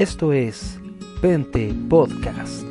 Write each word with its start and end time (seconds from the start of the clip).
Esto 0.00 0.32
es 0.32 0.80
Pente 1.20 1.74
Podcast. 1.90 2.62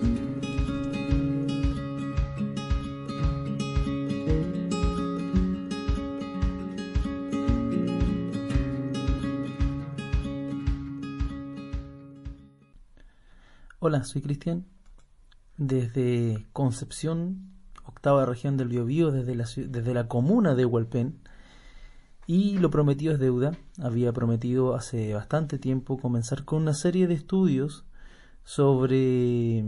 Hola, 13.77 14.03
soy 14.05 14.23
Cristian. 14.23 14.65
Desde 15.57 16.47
Concepción, 16.51 17.51
octava 17.85 18.25
región 18.25 18.57
del 18.57 18.69
Biobío, 18.69 19.11
desde 19.11 19.35
la, 19.35 19.45
desde 19.55 19.93
la 19.93 20.07
comuna 20.07 20.55
de 20.55 20.65
Hualpén, 20.65 21.19
y 22.29 22.59
lo 22.59 22.69
prometido 22.69 23.11
es 23.11 23.19
deuda. 23.19 23.57
Había 23.81 24.13
prometido 24.13 24.75
hace 24.75 25.15
bastante 25.15 25.57
tiempo 25.57 25.97
comenzar 25.97 26.45
con 26.45 26.61
una 26.61 26.75
serie 26.75 27.07
de 27.07 27.15
estudios 27.15 27.85
sobre 28.43 29.63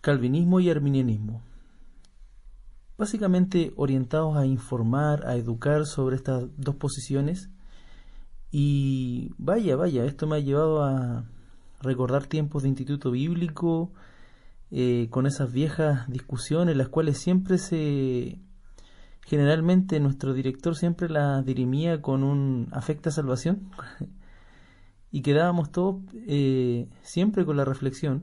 calvinismo 0.00 0.58
y 0.60 0.70
arminianismo. 0.70 1.42
Básicamente 2.96 3.74
orientados 3.76 4.34
a 4.38 4.46
informar, 4.46 5.26
a 5.26 5.36
educar 5.36 5.84
sobre 5.84 6.16
estas 6.16 6.44
dos 6.56 6.76
posiciones. 6.76 7.50
Y 8.50 9.34
vaya, 9.36 9.76
vaya, 9.76 10.06
esto 10.06 10.26
me 10.26 10.36
ha 10.36 10.40
llevado 10.40 10.82
a 10.82 11.26
recordar 11.82 12.28
tiempos 12.28 12.62
de 12.62 12.70
instituto 12.70 13.10
bíblico, 13.10 13.92
eh, 14.70 15.08
con 15.10 15.26
esas 15.26 15.52
viejas 15.52 16.10
discusiones, 16.10 16.78
las 16.78 16.88
cuales 16.88 17.18
siempre 17.18 17.58
se 17.58 18.40
Generalmente 19.26 19.98
nuestro 19.98 20.34
director 20.34 20.76
siempre 20.76 21.08
la 21.08 21.42
dirimía 21.42 22.00
con 22.00 22.22
un 22.22 22.68
afecta 22.70 23.10
salvación 23.10 23.70
y 25.10 25.22
quedábamos 25.22 25.72
todos 25.72 25.96
eh, 26.14 26.88
siempre 27.02 27.44
con 27.44 27.56
la 27.56 27.64
reflexión 27.64 28.22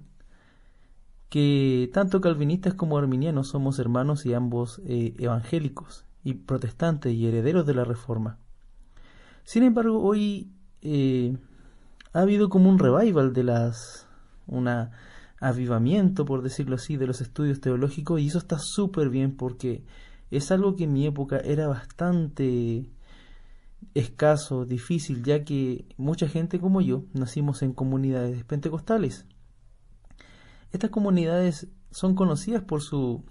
que 1.30 1.90
tanto 1.94 2.22
calvinistas 2.22 2.74
como 2.74 2.98
arminianos 2.98 3.50
somos 3.50 3.80
hermanos 3.80 4.26
y 4.26 4.34
ambos 4.34 4.82
eh, 4.86 5.14
evangélicos 5.20 6.06
y 6.24 6.36
protestantes 6.36 7.12
y 7.12 7.28
herederos 7.28 7.66
de 7.66 7.74
la 7.74 7.84
reforma. 7.84 8.38
Sin 9.44 9.64
embargo, 9.64 10.02
hoy 10.02 10.54
eh, 10.82 11.36
ha 12.14 12.22
habido 12.22 12.48
como 12.48 12.70
un 12.70 12.80
revival 12.80 13.34
de 13.34 13.44
las, 13.44 14.08
un 14.48 14.70
avivamiento, 15.42 16.24
por 16.24 16.44
decirlo 16.44 16.76
así, 16.76 16.96
de 16.96 17.08
los 17.08 17.20
estudios 17.20 17.60
teológicos 17.60 18.22
y 18.22 18.28
eso 18.28 18.38
está 18.38 18.58
súper 18.58 19.10
bien 19.10 19.36
porque 19.36 19.84
es 20.38 20.52
algo 20.52 20.76
que 20.76 20.86
en 20.86 20.94
mi 20.94 21.06
época 21.06 21.38
era 21.38 21.68
bastante 21.68 22.90
escaso, 23.94 24.66
difícil, 24.66 25.24
ya 25.24 25.44
que 25.44 25.86
mucha 25.98 26.28
gente 26.28 26.60
como 26.60 26.82
yo 26.82 27.04
nacimos 27.14 27.62
en 27.62 27.74
comunidades 27.74 28.44
pentecostales. 28.44 29.26
Estas 30.72 30.90
comunidades 30.90 31.68
son 31.92 32.16
conocidas 32.16 32.64
por 32.64 32.82
su 32.82 33.24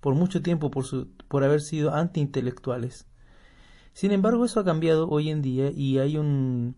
por 0.00 0.14
mucho 0.14 0.42
tiempo 0.42 0.70
por 0.70 0.84
su 0.84 1.08
por 1.28 1.44
haber 1.44 1.60
sido 1.60 1.94
antiintelectuales. 1.94 3.06
Sin 3.92 4.12
embargo, 4.12 4.44
eso 4.44 4.60
ha 4.60 4.64
cambiado 4.64 5.08
hoy 5.08 5.30
en 5.30 5.42
día 5.42 5.70
y 5.70 5.98
hay 5.98 6.16
un 6.16 6.76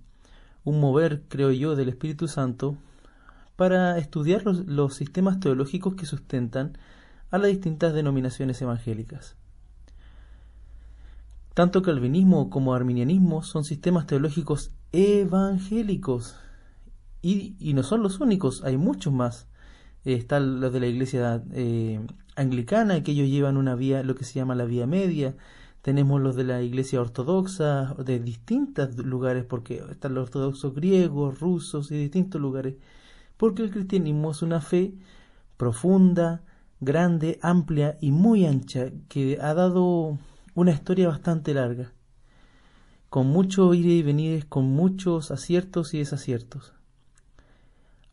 un 0.65 0.81
mover, 0.81 1.25
creo 1.29 1.51
yo, 1.51 1.75
del 1.75 1.89
Espíritu 1.89 2.29
Santo 2.29 2.77
para 3.57 3.99
estudiar 3.99 4.45
los, 4.45 4.67
los 4.67 4.95
sistemas 4.95 5.41
teológicos 5.41 5.95
que 5.95 6.07
sustentan 6.07 6.79
a 7.33 7.39
las 7.39 7.49
distintas 7.49 7.95
denominaciones 7.95 8.63
evangélicas. 8.63 9.37
Tanto 11.55 11.83
calvinismo 11.83 12.51
como 12.51 12.75
arminianismo 12.75 13.43
son 13.43 13.65
sistemas 13.65 14.07
teológicos 14.07 14.71
evangélicos 14.93 16.37
y, 17.23 17.73
no 17.75 17.83
son 17.83 18.03
los 18.03 18.21
únicos, 18.21 18.63
hay 18.65 18.77
muchos 18.77 19.13
más. 19.13 19.49
están 20.05 20.61
los 20.61 20.73
de 20.73 20.81
la 20.81 20.87
iglesia 20.87 21.43
eh, 21.53 22.01
anglicana, 22.37 23.03
que 23.03 23.13
ellos 23.13 23.29
llevan 23.29 23.57
una 23.57 23.77
vía, 23.77 24.03
lo 24.03 24.15
que 24.15 24.25
se 24.25 24.35
llama 24.35 24.55
la 24.55 24.65
vía 24.65 24.87
media. 24.87 25.35
Tenemos 25.83 26.21
los 26.21 26.37
de 26.37 26.45
la 26.45 26.63
iglesia 26.63 27.01
ortodoxa 27.01 27.95
de 27.95 28.19
distintos 28.21 28.97
lugares, 28.99 29.45
porque 29.45 29.83
están 29.91 30.15
los 30.15 30.25
ortodoxos 30.25 30.75
griegos, 30.75 31.41
rusos 31.41 31.91
y 31.93 31.97
distintos 31.97 32.41
lugares. 32.41 32.75
Porque 33.37 33.63
el 33.63 33.71
cristianismo 33.71 34.33
es 34.33 34.43
una 34.43 34.61
fe 34.61 34.95
profunda, 35.57 36.43
grande, 36.83 37.39
amplia 37.43 37.97
y 38.01 38.11
muy 38.11 38.45
ancha, 38.45 38.91
que 39.09 39.39
ha 39.41 39.55
dado 39.55 40.19
una 40.55 40.73
historia 40.73 41.09
bastante 41.09 41.55
larga, 41.55 41.93
con 43.09 43.29
mucho 43.29 43.73
ir 43.73 43.87
y 43.87 44.03
venir, 44.03 44.49
con 44.49 44.67
muchos 44.67 45.31
aciertos 45.31 45.95
y 45.95 45.99
desaciertos. 45.99 46.75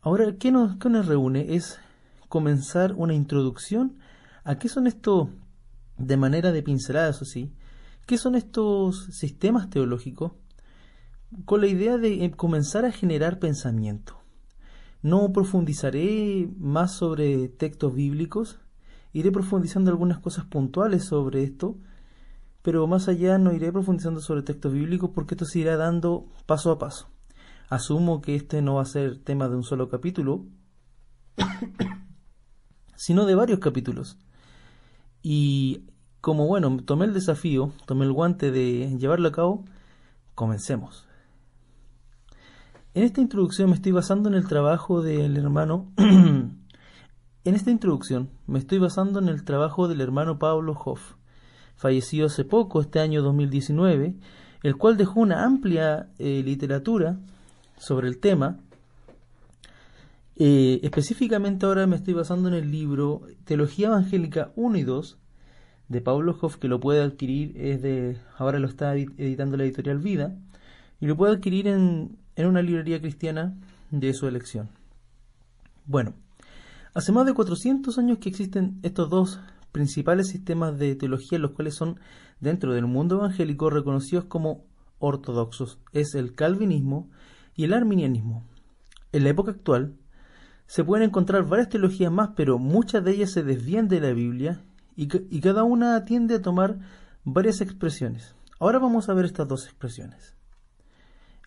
Ahora, 0.02 0.36
¿qué 0.38 0.52
nos, 0.52 0.76
qué 0.76 0.88
nos 0.88 1.06
reúne? 1.06 1.56
Es 1.56 1.80
comenzar 2.28 2.94
una 2.94 3.12
introducción 3.12 3.98
a 4.44 4.58
qué 4.58 4.68
son 4.68 4.86
estos, 4.86 5.28
de 5.98 6.16
manera 6.16 6.52
de 6.52 6.62
pinceladas, 6.62 7.20
o 7.22 7.24
sí, 7.24 7.52
qué 8.06 8.18
son 8.18 8.36
estos 8.36 9.06
sistemas 9.10 9.68
teológicos, 9.68 10.32
con 11.44 11.60
la 11.60 11.66
idea 11.66 11.98
de 11.98 12.24
eh, 12.24 12.30
comenzar 12.30 12.84
a 12.84 12.92
generar 12.92 13.40
pensamiento. 13.40 14.19
No 15.02 15.32
profundizaré 15.32 16.48
más 16.58 16.92
sobre 16.92 17.48
textos 17.48 17.94
bíblicos, 17.94 18.60
iré 19.12 19.32
profundizando 19.32 19.90
algunas 19.90 20.18
cosas 20.18 20.44
puntuales 20.44 21.04
sobre 21.04 21.42
esto, 21.42 21.78
pero 22.62 22.86
más 22.86 23.08
allá 23.08 23.38
no 23.38 23.52
iré 23.52 23.72
profundizando 23.72 24.20
sobre 24.20 24.42
textos 24.42 24.72
bíblicos 24.72 25.10
porque 25.14 25.34
esto 25.34 25.46
se 25.46 25.60
irá 25.60 25.76
dando 25.76 26.26
paso 26.46 26.70
a 26.70 26.78
paso. 26.78 27.08
Asumo 27.70 28.20
que 28.20 28.34
este 28.34 28.60
no 28.60 28.74
va 28.74 28.82
a 28.82 28.86
ser 28.86 29.18
tema 29.18 29.48
de 29.48 29.56
un 29.56 29.64
solo 29.64 29.88
capítulo, 29.88 30.44
sino 32.96 33.24
de 33.24 33.34
varios 33.34 33.60
capítulos. 33.60 34.18
Y 35.22 35.86
como 36.20 36.46
bueno, 36.46 36.76
tomé 36.84 37.06
el 37.06 37.14
desafío, 37.14 37.72
tomé 37.86 38.04
el 38.04 38.12
guante 38.12 38.50
de 38.50 38.96
llevarlo 38.98 39.28
a 39.28 39.32
cabo, 39.32 39.64
comencemos. 40.34 41.06
En 42.92 43.04
esta 43.04 43.20
introducción 43.20 43.70
me 43.70 43.76
estoy 43.76 43.92
basando 43.92 44.28
en 44.28 44.34
el 44.34 44.48
trabajo 44.48 45.00
del 45.00 45.36
hermano. 45.36 45.92
en 45.96 46.58
esta 47.44 47.70
introducción 47.70 48.30
me 48.48 48.58
estoy 48.58 48.78
basando 48.78 49.20
en 49.20 49.28
el 49.28 49.44
trabajo 49.44 49.86
del 49.86 50.00
hermano 50.00 50.40
Pablo 50.40 50.72
Hoff, 50.72 51.14
fallecido 51.76 52.26
hace 52.26 52.44
poco, 52.44 52.80
este 52.80 52.98
año 52.98 53.22
2019, 53.22 54.16
el 54.64 54.76
cual 54.76 54.96
dejó 54.96 55.20
una 55.20 55.44
amplia 55.44 56.08
eh, 56.18 56.42
literatura 56.44 57.20
sobre 57.78 58.08
el 58.08 58.18
tema. 58.18 58.58
Eh, 60.34 60.80
específicamente 60.82 61.66
ahora 61.66 61.86
me 61.86 61.94
estoy 61.94 62.14
basando 62.14 62.48
en 62.48 62.54
el 62.54 62.72
libro 62.72 63.22
Teología 63.44 63.86
Evangélica 63.86 64.50
1 64.56 64.78
y 64.78 64.82
2 64.82 65.16
de 65.86 66.00
Pablo 66.00 66.36
Hoff, 66.40 66.56
que 66.56 66.66
lo 66.66 66.80
puede 66.80 67.04
adquirir, 67.04 67.56
es 67.56 67.82
de, 67.82 68.16
ahora 68.36 68.58
lo 68.58 68.66
está 68.66 68.96
editando 68.96 69.56
la 69.56 69.62
editorial 69.62 69.98
Vida, 69.98 70.34
y 71.00 71.06
lo 71.06 71.16
puede 71.16 71.34
adquirir 71.34 71.68
en 71.68 72.18
en 72.36 72.46
una 72.46 72.62
librería 72.62 73.00
cristiana 73.00 73.54
de 73.90 74.14
su 74.14 74.26
elección. 74.26 74.68
Bueno, 75.86 76.14
hace 76.94 77.12
más 77.12 77.26
de 77.26 77.34
400 77.34 77.98
años 77.98 78.18
que 78.18 78.28
existen 78.28 78.78
estos 78.82 79.10
dos 79.10 79.40
principales 79.72 80.28
sistemas 80.28 80.78
de 80.78 80.94
teología, 80.94 81.38
los 81.38 81.52
cuales 81.52 81.74
son 81.74 81.98
dentro 82.40 82.72
del 82.74 82.86
mundo 82.86 83.16
evangélico 83.16 83.70
reconocidos 83.70 84.24
como 84.24 84.64
ortodoxos. 84.98 85.78
Es 85.92 86.14
el 86.14 86.34
calvinismo 86.34 87.08
y 87.54 87.64
el 87.64 87.72
arminianismo. 87.72 88.44
En 89.12 89.24
la 89.24 89.30
época 89.30 89.52
actual 89.52 89.94
se 90.66 90.84
pueden 90.84 91.08
encontrar 91.08 91.46
varias 91.46 91.68
teologías 91.68 92.12
más, 92.12 92.30
pero 92.36 92.58
muchas 92.58 93.04
de 93.04 93.12
ellas 93.12 93.32
se 93.32 93.42
desvían 93.42 93.88
de 93.88 94.00
la 94.00 94.12
Biblia 94.12 94.62
y, 94.96 95.08
y 95.34 95.40
cada 95.40 95.64
una 95.64 96.04
tiende 96.04 96.36
a 96.36 96.42
tomar 96.42 96.78
varias 97.24 97.60
expresiones. 97.60 98.34
Ahora 98.60 98.78
vamos 98.78 99.08
a 99.08 99.14
ver 99.14 99.24
estas 99.24 99.48
dos 99.48 99.64
expresiones. 99.64 100.36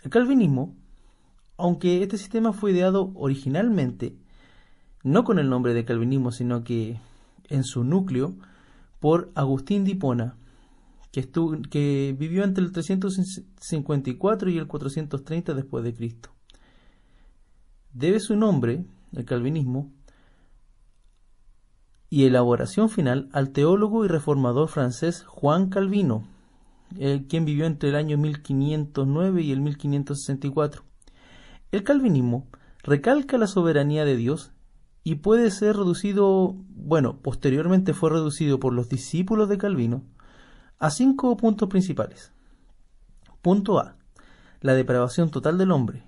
El 0.03 0.09
calvinismo, 0.09 0.75
aunque 1.57 2.03
este 2.03 2.17
sistema 2.17 2.51
fue 2.51 2.73
ideado 2.73 3.13
originalmente, 3.15 4.17
no 5.01 5.23
con 5.23 5.39
el 5.39 5.49
nombre 5.49 5.73
de 5.73 5.85
calvinismo, 5.85 6.31
sino 6.31 6.65
que 6.65 6.99
en 7.47 7.63
su 7.63 7.85
núcleo, 7.85 8.35
por 8.99 9.31
Agustín 9.33 9.85
de 9.85 9.91
Hipona, 9.91 10.35
que, 11.11 11.29
que 11.69 12.15
vivió 12.17 12.43
entre 12.43 12.65
el 12.65 12.73
354 12.73 14.49
y 14.49 14.57
el 14.57 14.67
430 14.67 15.53
después 15.53 15.85
de 15.85 15.93
Cristo. 15.93 16.31
Debe 17.93 18.19
su 18.19 18.35
nombre, 18.35 18.83
el 19.13 19.23
calvinismo, 19.23 19.89
y 22.09 22.25
elaboración 22.25 22.89
final 22.89 23.29
al 23.31 23.51
teólogo 23.51 24.03
y 24.03 24.09
reformador 24.09 24.67
francés 24.67 25.23
Juan 25.23 25.69
Calvino, 25.69 26.25
quien 27.27 27.45
vivió 27.45 27.65
entre 27.65 27.89
el 27.89 27.95
año 27.95 28.17
1509 28.17 29.41
y 29.41 29.51
el 29.51 29.61
1564. 29.61 30.83
El 31.71 31.83
calvinismo 31.83 32.47
recalca 32.83 33.37
la 33.37 33.47
soberanía 33.47 34.05
de 34.05 34.15
Dios 34.15 34.51
y 35.03 35.15
puede 35.15 35.51
ser 35.51 35.75
reducido, 35.75 36.55
bueno, 36.69 37.19
posteriormente 37.21 37.93
fue 37.93 38.09
reducido 38.09 38.59
por 38.59 38.73
los 38.73 38.89
discípulos 38.89 39.49
de 39.49 39.57
Calvino 39.57 40.03
a 40.79 40.89
cinco 40.89 41.35
puntos 41.37 41.69
principales. 41.69 42.31
Punto 43.41 43.79
A. 43.79 43.97
La 44.61 44.73
depravación 44.73 45.29
total 45.29 45.57
del 45.57 45.71
hombre. 45.71 46.03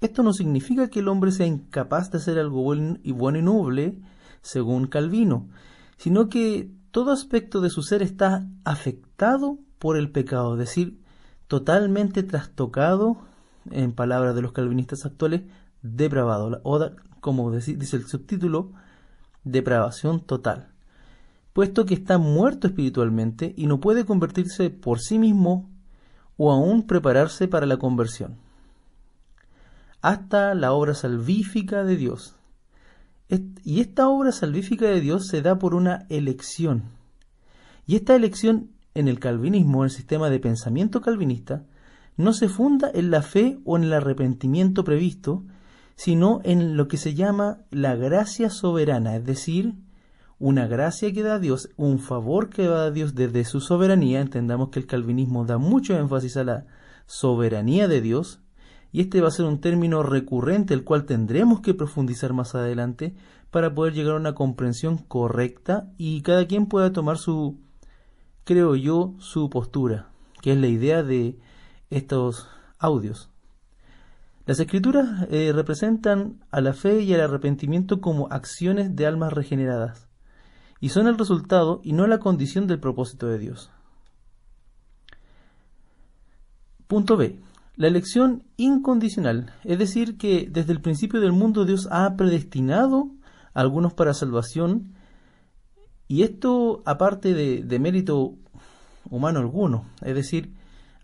Esto 0.00 0.22
no 0.22 0.32
significa 0.32 0.88
que 0.88 1.00
el 1.00 1.08
hombre 1.08 1.32
sea 1.32 1.46
incapaz 1.46 2.10
de 2.10 2.18
hacer 2.18 2.38
algo 2.38 2.62
bueno 2.62 2.98
y, 3.02 3.12
bueno 3.12 3.38
y 3.38 3.42
noble, 3.42 3.98
según 4.40 4.86
Calvino, 4.86 5.48
sino 5.96 6.28
que 6.28 6.70
todo 6.90 7.10
aspecto 7.10 7.60
de 7.60 7.70
su 7.70 7.82
ser 7.82 8.02
está 8.02 8.48
afectado 8.64 9.58
por 9.78 9.96
el 9.96 10.10
pecado, 10.10 10.54
es 10.54 10.58
decir, 10.60 11.00
totalmente 11.46 12.22
trastocado, 12.22 13.18
en 13.70 13.92
palabras 13.92 14.34
de 14.34 14.42
los 14.42 14.52
calvinistas 14.52 15.04
actuales, 15.06 15.42
depravado, 15.82 16.60
o 16.64 16.90
como 17.20 17.50
dice 17.52 17.96
el 17.96 18.06
subtítulo, 18.06 18.72
depravación 19.44 20.20
total, 20.20 20.68
puesto 21.52 21.86
que 21.86 21.94
está 21.94 22.18
muerto 22.18 22.66
espiritualmente 22.66 23.54
y 23.56 23.66
no 23.66 23.80
puede 23.80 24.04
convertirse 24.04 24.70
por 24.70 25.00
sí 25.00 25.18
mismo 25.18 25.68
o 26.36 26.52
aún 26.52 26.86
prepararse 26.86 27.48
para 27.48 27.66
la 27.66 27.78
conversión. 27.78 28.36
Hasta 30.00 30.54
la 30.54 30.72
obra 30.72 30.94
salvífica 30.94 31.82
de 31.82 31.96
Dios. 31.96 32.36
Y 33.64 33.80
esta 33.80 34.08
obra 34.08 34.32
salvífica 34.32 34.86
de 34.86 35.00
Dios 35.00 35.26
se 35.26 35.42
da 35.42 35.58
por 35.58 35.74
una 35.74 36.06
elección. 36.08 36.84
Y 37.86 37.96
esta 37.96 38.14
elección 38.14 38.70
en 38.98 39.06
el 39.06 39.20
calvinismo, 39.20 39.82
en 39.82 39.84
el 39.84 39.90
sistema 39.90 40.28
de 40.28 40.40
pensamiento 40.40 41.00
calvinista, 41.00 41.64
no 42.16 42.32
se 42.32 42.48
funda 42.48 42.90
en 42.92 43.12
la 43.12 43.22
fe 43.22 43.60
o 43.64 43.76
en 43.76 43.84
el 43.84 43.92
arrepentimiento 43.92 44.82
previsto, 44.82 45.44
sino 45.94 46.40
en 46.42 46.76
lo 46.76 46.88
que 46.88 46.96
se 46.96 47.14
llama 47.14 47.60
la 47.70 47.94
gracia 47.94 48.50
soberana, 48.50 49.14
es 49.14 49.24
decir, 49.24 49.74
una 50.40 50.66
gracia 50.66 51.12
que 51.12 51.22
da 51.22 51.38
Dios, 51.38 51.70
un 51.76 52.00
favor 52.00 52.48
que 52.48 52.66
da 52.66 52.90
Dios 52.90 53.14
desde 53.14 53.44
su 53.44 53.60
soberanía. 53.60 54.20
Entendamos 54.20 54.70
que 54.70 54.80
el 54.80 54.86
calvinismo 54.86 55.44
da 55.44 55.58
mucho 55.58 55.96
énfasis 55.96 56.36
a 56.36 56.44
la 56.44 56.66
soberanía 57.06 57.86
de 57.86 58.00
Dios, 58.00 58.40
y 58.90 59.00
este 59.00 59.20
va 59.20 59.28
a 59.28 59.32
ser 59.32 59.46
un 59.46 59.60
término 59.60 60.02
recurrente 60.02 60.74
el 60.74 60.82
cual 60.82 61.04
tendremos 61.04 61.60
que 61.60 61.74
profundizar 61.74 62.32
más 62.32 62.54
adelante 62.54 63.14
para 63.50 63.74
poder 63.74 63.94
llegar 63.94 64.14
a 64.14 64.18
una 64.18 64.34
comprensión 64.34 64.98
correcta 64.98 65.90
y 65.98 66.22
cada 66.22 66.46
quien 66.46 66.66
pueda 66.66 66.92
tomar 66.92 67.18
su, 67.18 67.58
creo 68.48 68.76
yo, 68.76 69.12
su 69.18 69.50
postura, 69.50 70.08
que 70.40 70.52
es 70.52 70.58
la 70.58 70.68
idea 70.68 71.02
de 71.02 71.38
estos 71.90 72.48
audios. 72.78 73.28
Las 74.46 74.58
escrituras 74.58 75.26
eh, 75.30 75.52
representan 75.54 76.40
a 76.50 76.62
la 76.62 76.72
fe 76.72 77.02
y 77.02 77.12
al 77.12 77.20
arrepentimiento 77.20 78.00
como 78.00 78.26
acciones 78.30 78.96
de 78.96 79.04
almas 79.04 79.34
regeneradas, 79.34 80.08
y 80.80 80.88
son 80.88 81.08
el 81.08 81.18
resultado 81.18 81.82
y 81.84 81.92
no 81.92 82.06
la 82.06 82.20
condición 82.20 82.66
del 82.66 82.80
propósito 82.80 83.26
de 83.26 83.38
Dios. 83.38 83.70
Punto 86.86 87.18
B. 87.18 87.42
La 87.76 87.88
elección 87.88 88.44
incondicional, 88.56 89.52
es 89.62 89.78
decir, 89.78 90.16
que 90.16 90.48
desde 90.50 90.72
el 90.72 90.80
principio 90.80 91.20
del 91.20 91.32
mundo 91.32 91.66
Dios 91.66 91.86
ha 91.90 92.16
predestinado 92.16 93.10
a 93.52 93.60
algunos 93.60 93.92
para 93.92 94.14
salvación, 94.14 94.94
y 96.08 96.22
esto 96.22 96.82
aparte 96.86 97.34
de, 97.34 97.78
mérito 97.78 98.34
humano 99.10 99.38
alguno, 99.38 99.84
es 100.02 100.14
decir, 100.14 100.54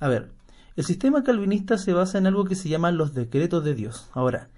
a 0.00 0.08
ver, 0.08 0.32
el 0.76 0.84
sistema 0.84 1.22
calvinista 1.22 1.78
se 1.78 1.92
basa 1.92 2.18
en 2.18 2.26
algo 2.26 2.44
que 2.44 2.56
se 2.56 2.68
llaman 2.68 2.96
los 2.96 3.14
decretos 3.14 3.62
de 3.64 3.74
Dios. 3.74 4.08
Ahora, 4.12 4.48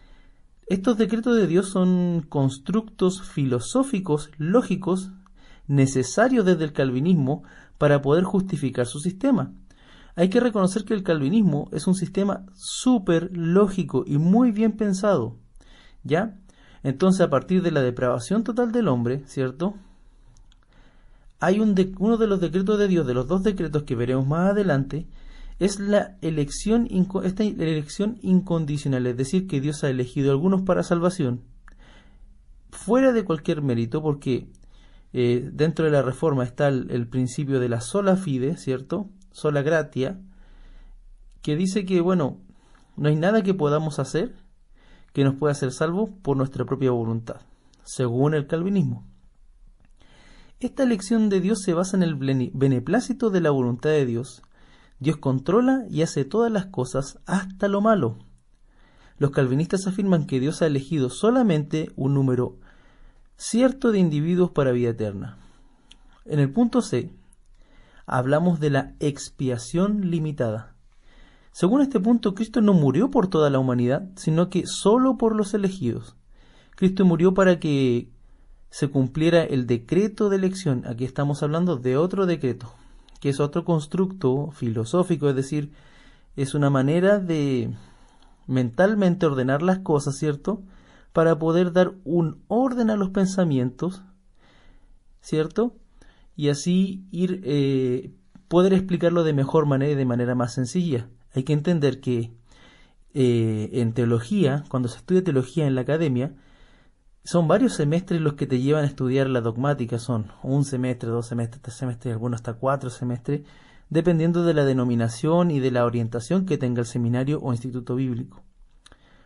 estos 0.69 0.97
decretos 0.97 1.37
de 1.37 1.47
Dios 1.47 1.69
son 1.69 2.23
constructos 2.29 3.23
filosóficos 3.23 4.31
lógicos 4.39 5.11
necesarios 5.67 6.47
desde 6.47 6.65
el 6.65 6.73
calvinismo 6.73 7.43
para 7.77 8.01
poder 8.01 8.25
justificar 8.25 8.87
su 8.87 9.01
sistema. 9.01 9.53
Hay 10.15 10.31
que 10.31 10.41
reconocer 10.41 10.85
que 10.85 10.95
el 10.95 11.03
calvinismo 11.03 11.69
es 11.73 11.87
un 11.87 11.95
sistema 11.95 12.47
súper 12.55 13.37
lógico 13.37 14.05
y 14.07 14.17
muy 14.17 14.51
bien 14.53 14.73
pensado. 14.73 15.37
¿Ya? 16.05 16.39
Entonces, 16.83 17.21
a 17.21 17.31
partir 17.31 17.63
de 17.63 17.73
la 17.73 17.83
depravación 17.83 18.45
total 18.45 18.73
del 18.73 18.89
hombre, 18.89 19.25
¿cierto? 19.27 19.75
Hay 21.39 21.61
un 21.61 21.75
uno 21.99 22.17
de 22.17 22.27
los 22.27 22.41
decretos 22.41 22.79
de 22.79 22.89
Dios, 22.89 23.07
de 23.07 23.15
los 23.15 23.27
dos 23.27 23.43
decretos 23.43 23.83
que 23.83 23.95
veremos 23.95 24.27
más 24.27 24.51
adelante, 24.51 25.07
es 25.59 25.81
la 25.81 26.17
elección, 26.21 26.87
incondicional, 26.91 29.07
es 29.07 29.17
decir, 29.17 29.47
que 29.47 29.61
Dios 29.61 29.85
ha 29.85 29.91
elegido 29.91 30.31
a 30.31 30.33
algunos 30.33 30.63
para 30.63 30.83
salvación, 30.83 31.43
fuera 32.71 33.13
de 33.13 33.25
cualquier 33.25 33.63
mérito, 33.63 34.03
porque 34.03 34.49
eh, 35.13 35.49
dentro 35.53 35.87
de 35.87 35.93
la 35.93 36.03
reforma 36.03 36.45
está 36.45 36.69
el, 36.69 37.09
principio 37.09 37.59
de 37.59 37.71
la 37.71 37.81
sola 37.81 38.17
fide, 38.17 38.59
¿cierto? 38.59 39.09
Sola 39.31 39.63
gratia, 39.63 40.21
que 41.41 41.57
dice 41.57 41.87
que, 41.87 42.01
bueno, 42.01 42.39
no 42.97 43.09
hay 43.09 43.17
nada 43.17 43.43
que 43.43 43.55
podamos 43.55 43.99
hacer 43.99 44.35
que 45.15 45.25
nos 45.25 45.37
pueda 45.37 45.53
hacer 45.53 45.73
salvo 45.73 46.15
por 46.21 46.37
nuestra 46.37 46.67
propia 46.67 46.91
voluntad, 46.91 47.41
según 47.83 48.35
el 48.35 48.47
calvinismo. 48.47 49.07
Esta 50.59 50.85
elección 50.85 51.29
de 51.29 51.41
Dios 51.41 51.61
se 51.61 51.75
basa 51.75 51.99
en 51.99 52.03
el 52.03 52.15
beneplácito 52.15 53.29
de 53.29 53.43
la 53.43 53.51
voluntad 53.51 53.91
de 53.91 54.07
Dios, 54.07 54.43
Dios 54.99 55.19
controla 55.19 55.85
y 55.91 56.01
hace 56.01 56.25
todas 56.25 56.51
las 56.51 56.67
cosas, 56.67 57.19
hasta 57.27 57.69
lo 57.69 57.83
malo. 57.83 58.17
Los 59.19 59.33
calvinistas 59.33 59.87
afirman 59.87 60.27
que 60.27 60.41
Dios 60.41 60.63
ha 60.63 60.67
elegido 60.67 61.11
solamente 61.11 61.91
un 61.97 62.15
número 62.15 62.57
cierto 63.37 63.93
de 63.93 63.99
individuos 63.99 64.51
para 64.51 64.73
vida 64.73 64.91
eterna. 64.91 65.37
En 66.25 66.39
el 66.39 66.51
punto 66.51 66.81
C, 66.81 67.13
hablamos 68.07 68.59
de 68.59 68.71
la 68.71 68.95
expiación 68.99 70.11
limitada. 70.11 70.75
Según 71.53 71.83
este 71.83 72.01
punto, 72.01 72.35
Cristo 72.35 72.63
no 72.63 72.73
murió 72.73 73.11
por 73.11 73.29
toda 73.29 73.51
la 73.51 73.59
humanidad, 73.59 74.09
sino 74.17 74.49
que 74.49 74.67
solo 74.67 75.19
por 75.19 75.37
los 75.37 75.53
elegidos. 75.53 76.17
Cristo 76.75 77.05
murió 77.05 77.35
para 77.35 77.61
que 77.61 78.11
se 78.71 78.89
cumpliera 78.89 79.43
el 79.45 79.67
decreto 79.67 80.29
de 80.29 80.37
elección. 80.37 80.85
Aquí 80.87 81.05
estamos 81.05 81.43
hablando 81.43 81.77
de 81.77 81.97
otro 81.97 82.27
decreto, 82.27 82.73
que 83.21 83.31
es 83.31 83.41
otro 83.41 83.65
constructo 83.65 84.51
filosófico, 84.53 85.29
es 85.29 85.37
decir, 85.37 85.73
es 86.37 86.55
una 86.55 86.71
manera 86.71 87.19
de 87.19 87.75
mentalmente 88.47 89.27
ordenar 89.27 89.63
las 89.63 89.79
cosas, 89.79 90.17
¿cierto? 90.17 90.63
Para 91.13 91.39
poder 91.39 91.73
dar 91.73 91.95
un 92.05 92.43
orden 92.49 92.91
a 92.91 92.97
los 92.97 93.11
pensamientos, 93.11 94.03
¿cierto? 95.21 95.75
Y 96.37 96.51
así 96.51 97.07
ir, 97.11 97.41
eh, 97.45 98.13
poder 98.49 98.75
explicarlo 98.75 99.25
de 99.25 99.33
mejor 99.33 99.67
manera 99.67 99.93
y 99.93 99.97
de 99.97 100.05
manera 100.05 100.35
más 100.35 100.55
sencilla. 100.55 101.09
Hay 101.35 101.45
que 101.45 101.55
entender 101.55 102.01
que 102.01 102.33
eh, 103.15 103.71
en 103.73 103.95
teología, 103.95 104.65
cuando 104.69 104.89
se 104.89 104.99
estudia 104.99 105.25
teología 105.25 105.67
en 105.67 105.75
la 105.75 105.81
academia, 105.81 106.35
son 107.27 107.49
varios 107.49 107.75
semestres 107.75 108.21
los 108.21 108.35
que 108.35 108.47
te 108.47 108.61
llevan 108.61 108.85
a 108.85 108.87
estudiar 108.87 109.29
la 109.29 109.41
dogmática, 109.41 109.99
son 109.99 110.31
un 110.45 110.65
semestre, 110.65 111.11
dos 111.11 111.27
semestres, 111.27 111.61
tres 111.61 111.77
semestres, 111.77 112.13
algunos 112.13 112.39
hasta 112.39 112.55
cuatro 112.55 112.89
semestres, 112.89 113.43
dependiendo 113.91 114.45
de 114.45 114.55
la 114.55 114.65
denominación 114.65 115.51
y 115.51 115.59
de 115.59 115.73
la 115.73 115.85
orientación 115.85 116.47
que 116.47 116.57
tenga 116.57 116.81
el 116.81 116.87
seminario 116.87 117.41
o 117.43 117.51
instituto 117.51 117.97
bíblico. 117.97 118.45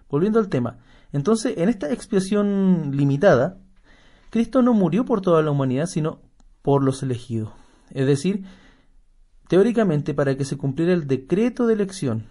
Volviendo 0.09 0.39
al 0.39 0.49
tema, 0.49 0.79
entonces 1.13 1.59
en 1.59 1.69
esta 1.69 1.93
expiación 1.93 2.97
limitada, 2.97 3.59
Cristo 4.31 4.63
no 4.63 4.73
murió 4.73 5.05
por 5.05 5.21
toda 5.21 5.43
la 5.43 5.51
humanidad, 5.51 5.85
sino 5.85 6.23
por 6.63 6.83
los 6.83 7.03
elegidos. 7.03 7.51
Es 7.91 8.07
decir, 8.07 8.47
teóricamente 9.47 10.15
para 10.15 10.39
que 10.39 10.47
se 10.47 10.57
cumpliera 10.57 10.95
el 10.95 11.07
decreto 11.07 11.67
de 11.67 11.75
elección. 11.75 12.25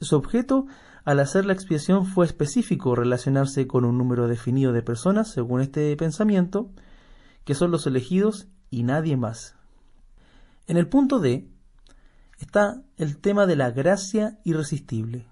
Su 0.00 0.16
objeto 0.16 0.66
al 1.04 1.20
hacer 1.20 1.44
la 1.44 1.52
expiación 1.52 2.06
fue 2.06 2.24
específico 2.24 2.94
relacionarse 2.94 3.66
con 3.66 3.84
un 3.84 3.98
número 3.98 4.26
definido 4.26 4.72
de 4.72 4.82
personas, 4.82 5.30
según 5.30 5.60
este 5.60 5.94
pensamiento, 5.96 6.70
que 7.44 7.54
son 7.54 7.70
los 7.70 7.86
elegidos 7.86 8.48
y 8.70 8.84
nadie 8.84 9.16
más. 9.16 9.54
En 10.66 10.78
el 10.78 10.88
punto 10.88 11.20
D 11.20 11.46
está 12.38 12.82
el 12.96 13.18
tema 13.18 13.46
de 13.46 13.56
la 13.56 13.70
gracia 13.70 14.38
irresistible. 14.44 15.26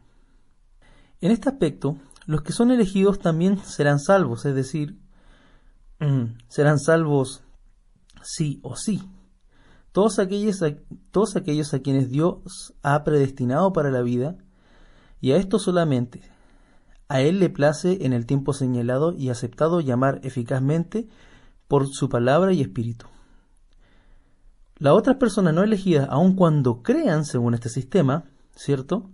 En 1.23 1.31
este 1.31 1.49
aspecto, 1.49 1.97
los 2.27 2.43
que 2.43 2.53
son 2.53 2.71
elegidos 2.71 3.19
también 3.19 3.59
serán 3.59 3.99
salvos, 3.99 4.45
es 4.45 4.55
decir, 4.55 4.99
serán 6.49 6.79
salvos 6.79 7.43
sí 8.23 8.61
o 8.63 8.77
sí. 8.77 9.03
Todos 9.93 10.19
aquellos, 10.19 10.61
todos 11.11 11.37
aquellos 11.37 11.73
a 11.75 11.81
quienes 11.81 12.11
Dios 12.11 12.75
ha 12.83 13.05
predestinado 13.05 13.73
para 13.73 13.91
la 13.91 14.03
vida, 14.03 14.37
y 15.23 15.33
a 15.33 15.37
esto 15.37 15.59
solamente 15.59 16.21
a 17.13 17.21
él 17.21 17.41
le 17.41 17.51
place 17.51 18.07
en 18.07 18.15
el 18.15 18.25
tiempo 18.25 18.55
señalado 18.55 19.13
y 19.13 19.29
aceptado 19.29 19.81
llamar 19.81 20.21
eficazmente 20.23 21.09
por 21.69 21.87
su 21.89 22.09
palabra 22.09 22.55
y 22.55 22.63
espíritu. 22.63 23.05
Las 24.79 24.95
otras 24.95 25.17
personas 25.17 25.53
no 25.53 25.63
elegidas, 25.63 26.09
aun 26.11 26.35
cuando 26.35 26.83
crean 26.83 27.27
según 27.27 27.53
este 27.53 27.69
sistema, 27.69 28.25
¿cierto? 28.57 29.11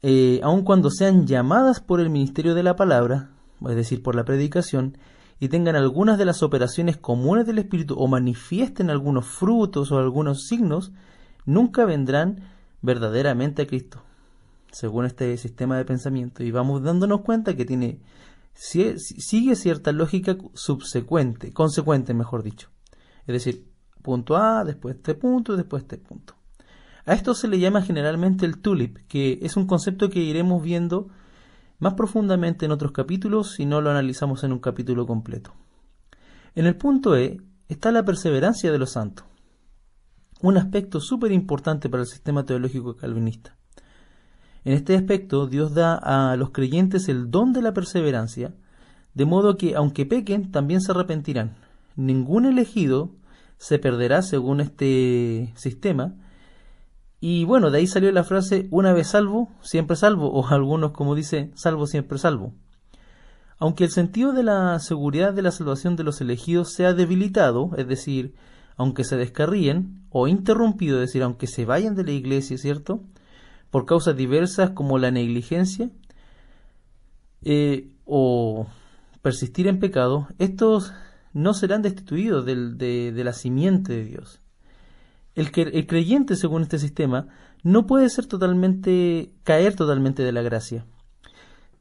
Eh, 0.00 0.38
aun 0.44 0.62
cuando 0.62 0.90
sean 0.90 1.26
llamadas 1.26 1.80
por 1.80 2.00
el 2.00 2.08
ministerio 2.08 2.54
de 2.54 2.62
la 2.62 2.76
palabra, 2.76 3.30
es 3.68 3.74
decir, 3.74 4.00
por 4.00 4.14
la 4.14 4.24
predicación, 4.24 4.96
y 5.40 5.48
tengan 5.48 5.74
algunas 5.74 6.18
de 6.18 6.24
las 6.24 6.44
operaciones 6.44 6.98
comunes 6.98 7.46
del 7.46 7.58
Espíritu 7.58 7.96
o 7.98 8.06
manifiesten 8.06 8.90
algunos 8.90 9.26
frutos 9.26 9.90
o 9.90 9.98
algunos 9.98 10.46
signos, 10.46 10.92
nunca 11.46 11.84
vendrán 11.84 12.44
verdaderamente 12.80 13.62
a 13.62 13.66
Cristo. 13.66 14.02
Según 14.72 15.04
este 15.04 15.36
sistema 15.36 15.76
de 15.76 15.84
pensamiento, 15.84 16.42
y 16.42 16.50
vamos 16.50 16.82
dándonos 16.82 17.20
cuenta 17.20 17.54
que 17.54 17.64
tiene 17.64 18.00
sigue 18.54 19.56
cierta 19.56 19.92
lógica 19.92 20.36
subsecuente, 20.54 21.52
consecuente, 21.52 22.14
mejor 22.14 22.42
dicho. 22.42 22.70
Es 23.26 23.34
decir, 23.34 23.68
punto 24.02 24.36
A, 24.36 24.64
después 24.64 24.96
este 24.96 25.14
punto, 25.14 25.56
después 25.56 25.84
este 25.84 25.98
punto. 25.98 26.34
A 27.04 27.14
esto 27.14 27.34
se 27.34 27.48
le 27.48 27.58
llama 27.58 27.82
generalmente 27.82 28.46
el 28.46 28.58
tulip, 28.58 28.98
que 29.08 29.38
es 29.42 29.56
un 29.56 29.66
concepto 29.66 30.10
que 30.10 30.20
iremos 30.20 30.62
viendo 30.62 31.08
más 31.78 31.94
profundamente 31.94 32.66
en 32.66 32.72
otros 32.72 32.92
capítulos 32.92 33.52
si 33.52 33.66
no 33.66 33.80
lo 33.80 33.90
analizamos 33.90 34.44
en 34.44 34.52
un 34.52 34.60
capítulo 34.60 35.06
completo. 35.06 35.52
En 36.54 36.66
el 36.66 36.76
punto 36.76 37.16
E 37.16 37.40
está 37.68 37.90
la 37.90 38.04
perseverancia 38.04 38.70
de 38.70 38.78
los 38.78 38.90
santos, 38.90 39.24
un 40.42 40.58
aspecto 40.58 41.00
súper 41.00 41.32
importante 41.32 41.88
para 41.88 42.02
el 42.02 42.08
sistema 42.08 42.44
teológico 42.44 42.96
calvinista. 42.96 43.56
En 44.64 44.74
este 44.74 44.96
aspecto, 44.96 45.46
Dios 45.46 45.74
da 45.74 45.94
a 45.94 46.36
los 46.36 46.50
creyentes 46.50 47.08
el 47.08 47.30
don 47.30 47.52
de 47.52 47.62
la 47.62 47.74
perseverancia, 47.74 48.54
de 49.14 49.24
modo 49.24 49.56
que, 49.56 49.74
aunque 49.74 50.06
pequen, 50.06 50.52
también 50.52 50.80
se 50.80 50.92
arrepentirán. 50.92 51.56
Ningún 51.96 52.46
elegido 52.46 53.10
se 53.58 53.78
perderá 53.78 54.22
según 54.22 54.60
este 54.60 55.52
sistema. 55.56 56.14
Y 57.20 57.44
bueno, 57.44 57.70
de 57.70 57.78
ahí 57.78 57.86
salió 57.86 58.10
la 58.12 58.24
frase 58.24 58.68
una 58.70 58.92
vez 58.92 59.08
salvo, 59.08 59.50
siempre 59.62 59.96
salvo, 59.96 60.32
o 60.32 60.46
algunos 60.48 60.92
como 60.92 61.14
dice, 61.14 61.50
salvo, 61.54 61.86
siempre 61.86 62.18
salvo. 62.18 62.52
Aunque 63.58 63.84
el 63.84 63.90
sentido 63.90 64.32
de 64.32 64.42
la 64.42 64.78
seguridad 64.80 65.32
de 65.32 65.42
la 65.42 65.52
salvación 65.52 65.94
de 65.94 66.04
los 66.04 66.20
elegidos 66.20 66.72
sea 66.72 66.94
debilitado, 66.94 67.70
es 67.76 67.86
decir, 67.86 68.34
aunque 68.76 69.04
se 69.04 69.16
descarríen, 69.16 70.04
o 70.10 70.26
interrumpido, 70.26 70.96
es 70.96 71.10
decir, 71.10 71.22
aunque 71.22 71.46
se 71.46 71.64
vayan 71.64 71.94
de 71.94 72.04
la 72.04 72.10
iglesia, 72.10 72.58
¿cierto? 72.58 73.04
Por 73.72 73.86
causas 73.86 74.14
diversas 74.14 74.70
como 74.70 74.98
la 74.98 75.10
negligencia 75.10 75.90
eh, 77.42 77.88
o 78.04 78.66
persistir 79.22 79.66
en 79.66 79.80
pecado, 79.80 80.28
estos 80.38 80.92
no 81.32 81.54
serán 81.54 81.80
destituidos 81.80 82.44
de, 82.44 83.12
la 83.16 83.32
simiente 83.32 83.94
de 83.94 84.04
Dios. 84.04 84.42
El, 85.34 85.50
que, 85.50 85.62
el 85.62 85.86
creyente, 85.86 86.36
según 86.36 86.60
este 86.60 86.78
sistema, 86.78 87.28
no 87.62 87.86
puede 87.86 88.10
ser 88.10 88.26
totalmente, 88.26 89.32
caer 89.42 89.74
totalmente 89.74 90.22
de 90.22 90.32
la 90.32 90.42
gracia. 90.42 90.84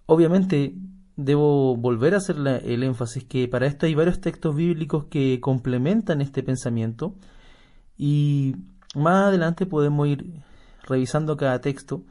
Obviamente, 0.06 0.74
debo 1.18 1.76
volver 1.76 2.14
a 2.14 2.18
hacer 2.18 2.38
el 2.38 2.84
énfasis 2.84 3.26
que 3.26 3.50
para 3.50 3.68
esto 3.68 3.86
hay 3.86 3.96
varios 3.96 4.22
textos 4.22 4.56
bíblicos 4.56 5.08
que 5.10 5.42
complementan 5.42 6.22
este 6.22 6.42
pensamiento 6.42 7.16
y 7.98 8.56
más 8.96 9.28
adelante 9.28 9.66
podemos 9.66 10.08
ir 10.08 10.42
revisando 10.92 11.38
cada 11.38 11.62
texto, 11.62 12.04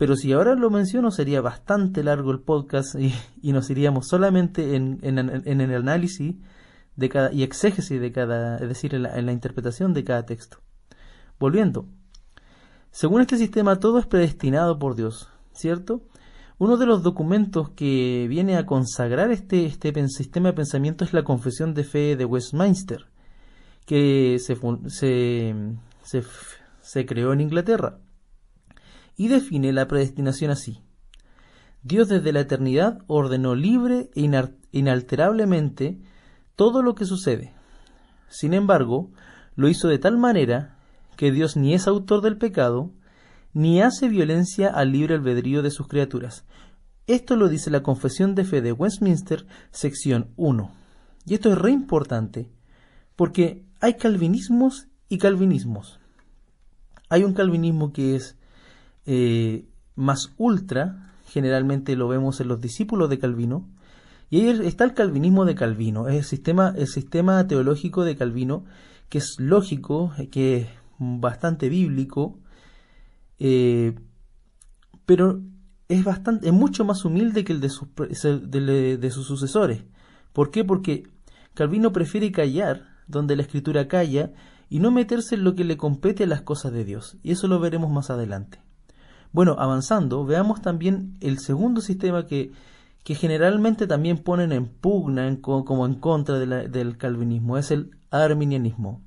pero 0.00 0.16
si 0.16 0.32
ahora 0.32 0.54
lo 0.54 0.70
menciono 0.70 1.10
sería 1.10 1.42
bastante 1.42 2.02
largo 2.02 2.30
el 2.30 2.40
podcast 2.40 2.94
y, 2.94 3.52
nos 3.52 3.68
iríamos 3.68 4.08
solamente 4.08 4.74
en, 4.74 4.98
el 5.02 5.74
análisis 5.74 6.36
de 6.96 7.08
cada, 7.10 7.32
y 7.32 7.42
exégesis 7.42 8.00
de 8.00 8.10
cada, 8.10 8.56
es 8.56 8.68
decir, 8.68 8.94
en 8.94 9.02
la, 9.02 9.32
interpretación 9.32 9.92
de 9.92 10.04
cada 10.04 10.24
texto. 10.24 10.58
Volviendo, 11.38 11.86
según 12.90 13.20
este 13.20 13.36
sistema 13.36 13.76
todo 13.76 13.98
es 13.98 14.06
predestinado 14.06 14.78
por 14.78 14.96
Dios, 14.96 15.28
¿cierto? 15.52 16.00
Uno 16.58 16.78
de 16.78 16.86
los 16.86 17.02
documentos 17.02 17.68
que 17.70 18.26
viene 18.26 18.56
a 18.56 18.64
consagrar 18.64 19.30
este, 19.30 19.66
este 19.66 19.92
sistema 20.08 20.48
de 20.48 20.54
pensamiento 20.54 21.04
es 21.04 21.12
la 21.12 21.24
Confesión 21.24 21.74
de 21.74 21.84
Fe 21.84 22.16
de 22.16 22.24
Westminster, 22.24 23.04
que 23.84 24.38
se, 24.38 24.56
se 26.90 27.06
creó 27.06 27.32
en 27.32 27.40
Inglaterra 27.40 28.00
y 29.16 29.28
define 29.28 29.72
la 29.72 29.86
predestinación 29.86 30.50
así. 30.50 30.82
Dios 31.84 32.08
desde 32.08 32.32
la 32.32 32.40
eternidad 32.40 32.98
ordenó 33.06 33.54
libre 33.54 34.10
e 34.16 34.28
inalterablemente 34.72 36.00
todo 36.56 36.82
lo 36.82 36.96
que 36.96 37.04
sucede. 37.04 37.54
Sin 38.28 38.54
embargo, 38.54 39.12
lo 39.54 39.68
hizo 39.68 39.86
de 39.86 40.00
tal 40.00 40.18
manera 40.18 40.78
que 41.16 41.30
Dios 41.30 41.56
ni 41.56 41.74
es 41.74 41.86
autor 41.86 42.22
del 42.22 42.38
pecado, 42.38 42.92
ni 43.52 43.80
hace 43.80 44.08
violencia 44.08 44.68
al 44.68 44.90
libre 44.90 45.14
albedrío 45.14 45.62
de 45.62 45.70
sus 45.70 45.86
criaturas. 45.86 46.44
Esto 47.06 47.36
lo 47.36 47.48
dice 47.48 47.70
la 47.70 47.84
Confesión 47.84 48.34
de 48.34 48.44
Fe 48.44 48.62
de 48.62 48.72
Westminster, 48.72 49.46
sección 49.70 50.32
1. 50.34 50.72
Y 51.24 51.34
esto 51.34 51.52
es 51.52 51.58
re 51.58 51.70
importante, 51.70 52.50
porque 53.14 53.64
hay 53.78 53.94
calvinismos 53.94 54.88
y 55.08 55.18
calvinismos. 55.18 55.99
Hay 57.10 57.24
un 57.24 57.34
calvinismo 57.34 57.92
que 57.92 58.16
es 58.16 58.38
eh, 59.04 59.66
más 59.96 60.32
ultra, 60.38 61.12
generalmente 61.26 61.96
lo 61.96 62.08
vemos 62.08 62.40
en 62.40 62.48
los 62.48 62.60
discípulos 62.60 63.10
de 63.10 63.18
Calvino, 63.18 63.68
y 64.30 64.40
ahí 64.40 64.60
está 64.64 64.84
el 64.84 64.94
calvinismo 64.94 65.44
de 65.44 65.56
Calvino, 65.56 66.08
es 66.08 66.16
el 66.16 66.24
sistema, 66.24 66.72
el 66.76 66.86
sistema 66.86 67.46
teológico 67.48 68.04
de 68.04 68.16
Calvino, 68.16 68.64
que 69.08 69.18
es 69.18 69.36
lógico, 69.38 70.12
que 70.30 70.56
es 70.58 70.68
bastante 70.98 71.68
bíblico, 71.68 72.38
eh, 73.40 73.96
pero 75.04 75.40
es 75.88 76.04
bastante, 76.04 76.46
es 76.46 76.52
mucho 76.52 76.84
más 76.84 77.04
humilde 77.04 77.42
que 77.42 77.52
el 77.52 77.60
de 77.60 77.70
sus, 77.70 77.88
de 77.96 79.10
sus 79.10 79.26
sucesores. 79.26 79.82
¿Por 80.32 80.52
qué? 80.52 80.62
Porque 80.62 81.08
Calvino 81.54 81.92
prefiere 81.92 82.30
callar 82.30 82.86
donde 83.08 83.34
la 83.34 83.42
escritura 83.42 83.88
calla 83.88 84.30
y 84.70 84.78
no 84.78 84.90
meterse 84.90 85.34
en 85.34 85.44
lo 85.44 85.54
que 85.54 85.64
le 85.64 85.76
compete 85.76 86.24
a 86.24 86.26
las 86.28 86.40
cosas 86.40 86.72
de 86.72 86.84
Dios. 86.84 87.18
Y 87.22 87.32
eso 87.32 87.48
lo 87.48 87.58
veremos 87.60 87.90
más 87.90 88.08
adelante. 88.08 88.60
Bueno, 89.32 89.56
avanzando, 89.58 90.24
veamos 90.24 90.62
también 90.62 91.16
el 91.20 91.38
segundo 91.38 91.80
sistema 91.80 92.26
que, 92.26 92.52
que 93.04 93.14
generalmente 93.14 93.86
también 93.86 94.18
ponen 94.18 94.52
en 94.52 94.66
pugna 94.66 95.38
como 95.40 95.84
en 95.86 95.94
contra 95.96 96.38
del 96.38 96.96
calvinismo, 96.96 97.58
es 97.58 97.70
el 97.70 97.90
arminianismo. 98.10 99.02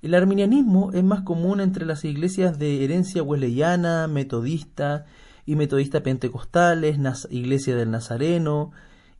El 0.00 0.14
arminianismo 0.14 0.92
es 0.92 1.02
más 1.02 1.22
común 1.22 1.60
entre 1.60 1.84
las 1.84 2.04
iglesias 2.04 2.58
de 2.58 2.84
herencia 2.84 3.22
wesleyana, 3.22 4.06
metodista 4.06 5.06
y 5.44 5.56
metodista 5.56 6.02
pentecostales, 6.02 6.98
iglesia 7.30 7.74
del 7.74 7.90
Nazareno 7.90 8.70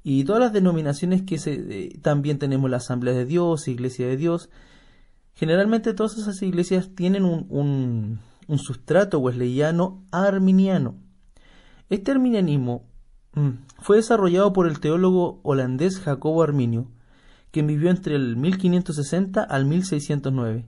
y 0.05 0.25
todas 0.25 0.41
las 0.41 0.53
denominaciones 0.53 1.23
que 1.23 1.39
se, 1.39 1.55
eh, 1.55 1.99
también 2.01 2.39
tenemos 2.39 2.71
la 2.71 2.77
Asamblea 2.77 3.15
de 3.15 3.25
Dios, 3.25 3.69
Iglesia 3.69 4.07
de 4.07 4.17
Dios, 4.17 4.49
Generalmente 5.39 5.95
todas 5.95 6.19
esas 6.19 6.43
iglesias 6.43 6.97
tienen 6.97 7.25
un, 7.25 8.19
sustrato 8.57 9.21
wesleyano 9.21 10.05
arminiano. 10.11 10.97
Este 11.91 12.11
arminianismo 12.11 12.83
mm, 13.35 13.51
fue 13.79 13.99
desarrollado 13.99 14.53
por 14.53 14.67
el 14.67 14.81
teólogo 14.81 15.39
holandés 15.45 16.01
Jacobo 16.01 16.43
Arminio, 16.43 16.89
quien 17.53 17.69
vivió 17.69 17.89
entre 17.89 18.17
el 18.17 18.37
1560 18.37 19.41
al 19.45 19.65
1609. 19.65 20.67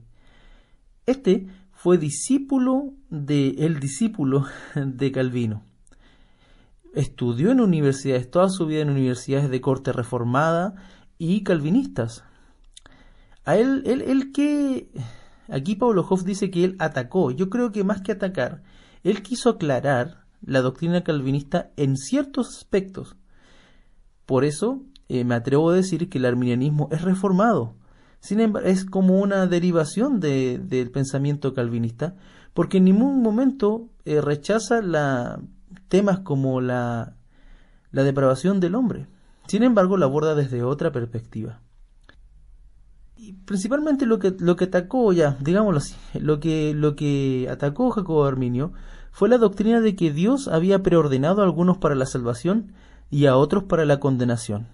Este 1.05 1.47
fue 1.73 1.97
discípulo 1.97 2.93
de 3.09 3.49
el 3.65 3.81
discípulo 3.81 4.45
de 4.75 5.11
Calvino. 5.11 5.63
Estudió 6.93 7.51
en 7.51 7.59
universidades, 7.59 8.31
toda 8.31 8.47
su 8.47 8.67
vida 8.67 8.83
en 8.83 8.91
universidades 8.91 9.49
de 9.49 9.59
corte 9.59 9.91
reformada 9.91 10.75
y 11.17 11.43
calvinistas. 11.43 12.23
A 13.45 13.57
él, 13.57 13.83
él, 13.85 14.01
él 14.01 14.31
que... 14.31 14.89
Aquí 15.49 15.75
Pablo 15.75 16.05
Hoff 16.09 16.23
dice 16.23 16.49
que 16.49 16.63
él 16.63 16.75
atacó. 16.79 17.31
Yo 17.31 17.49
creo 17.49 17.71
que 17.71 17.83
más 17.83 18.01
que 18.01 18.13
atacar, 18.13 18.63
él 19.03 19.21
quiso 19.21 19.49
aclarar 19.49 20.25
la 20.41 20.61
doctrina 20.61 21.03
calvinista 21.03 21.71
en 21.75 21.97
ciertos 21.97 22.55
aspectos. 22.55 23.17
Por 24.25 24.45
eso 24.45 24.83
eh, 25.09 25.25
me 25.25 25.35
atrevo 25.35 25.69
a 25.69 25.75
decir 25.75 26.09
que 26.09 26.19
el 26.19 26.25
arminianismo 26.25 26.87
es 26.91 27.01
reformado. 27.01 27.75
Sin 28.21 28.39
embargo, 28.39 28.69
es 28.69 28.85
como 28.85 29.19
una 29.19 29.45
derivación 29.47 30.19
de, 30.19 30.57
del 30.57 30.89
pensamiento 30.91 31.53
calvinista, 31.53 32.15
porque 32.53 32.77
en 32.77 32.85
ningún 32.85 33.21
momento 33.21 33.89
eh, 34.05 34.21
rechaza 34.21 34.81
la, 34.81 35.41
temas 35.89 36.19
como 36.19 36.61
la, 36.61 37.17
la 37.91 38.03
depravación 38.03 38.59
del 38.61 38.75
hombre. 38.75 39.07
Sin 39.47 39.63
embargo, 39.63 39.97
la 39.97 40.05
aborda 40.05 40.33
desde 40.33 40.63
otra 40.63 40.91
perspectiva 40.91 41.59
principalmente 43.45 44.05
lo 44.05 44.19
que, 44.19 44.35
lo 44.39 44.55
que 44.55 44.65
atacó 44.65 45.13
ya, 45.13 45.37
digámoslo 45.39 45.77
así, 45.77 45.95
lo 46.19 46.39
que, 46.39 46.73
lo 46.73 46.95
que 46.95 47.47
atacó 47.49 47.91
Jacobo 47.91 48.25
Arminio 48.25 48.73
fue 49.11 49.29
la 49.29 49.37
doctrina 49.37 49.81
de 49.81 49.95
que 49.95 50.11
Dios 50.11 50.47
había 50.47 50.81
preordenado 50.81 51.41
a 51.41 51.45
algunos 51.45 51.77
para 51.77 51.95
la 51.95 52.05
salvación 52.05 52.73
y 53.09 53.25
a 53.25 53.35
otros 53.35 53.65
para 53.65 53.85
la 53.85 53.99
condenación. 53.99 54.67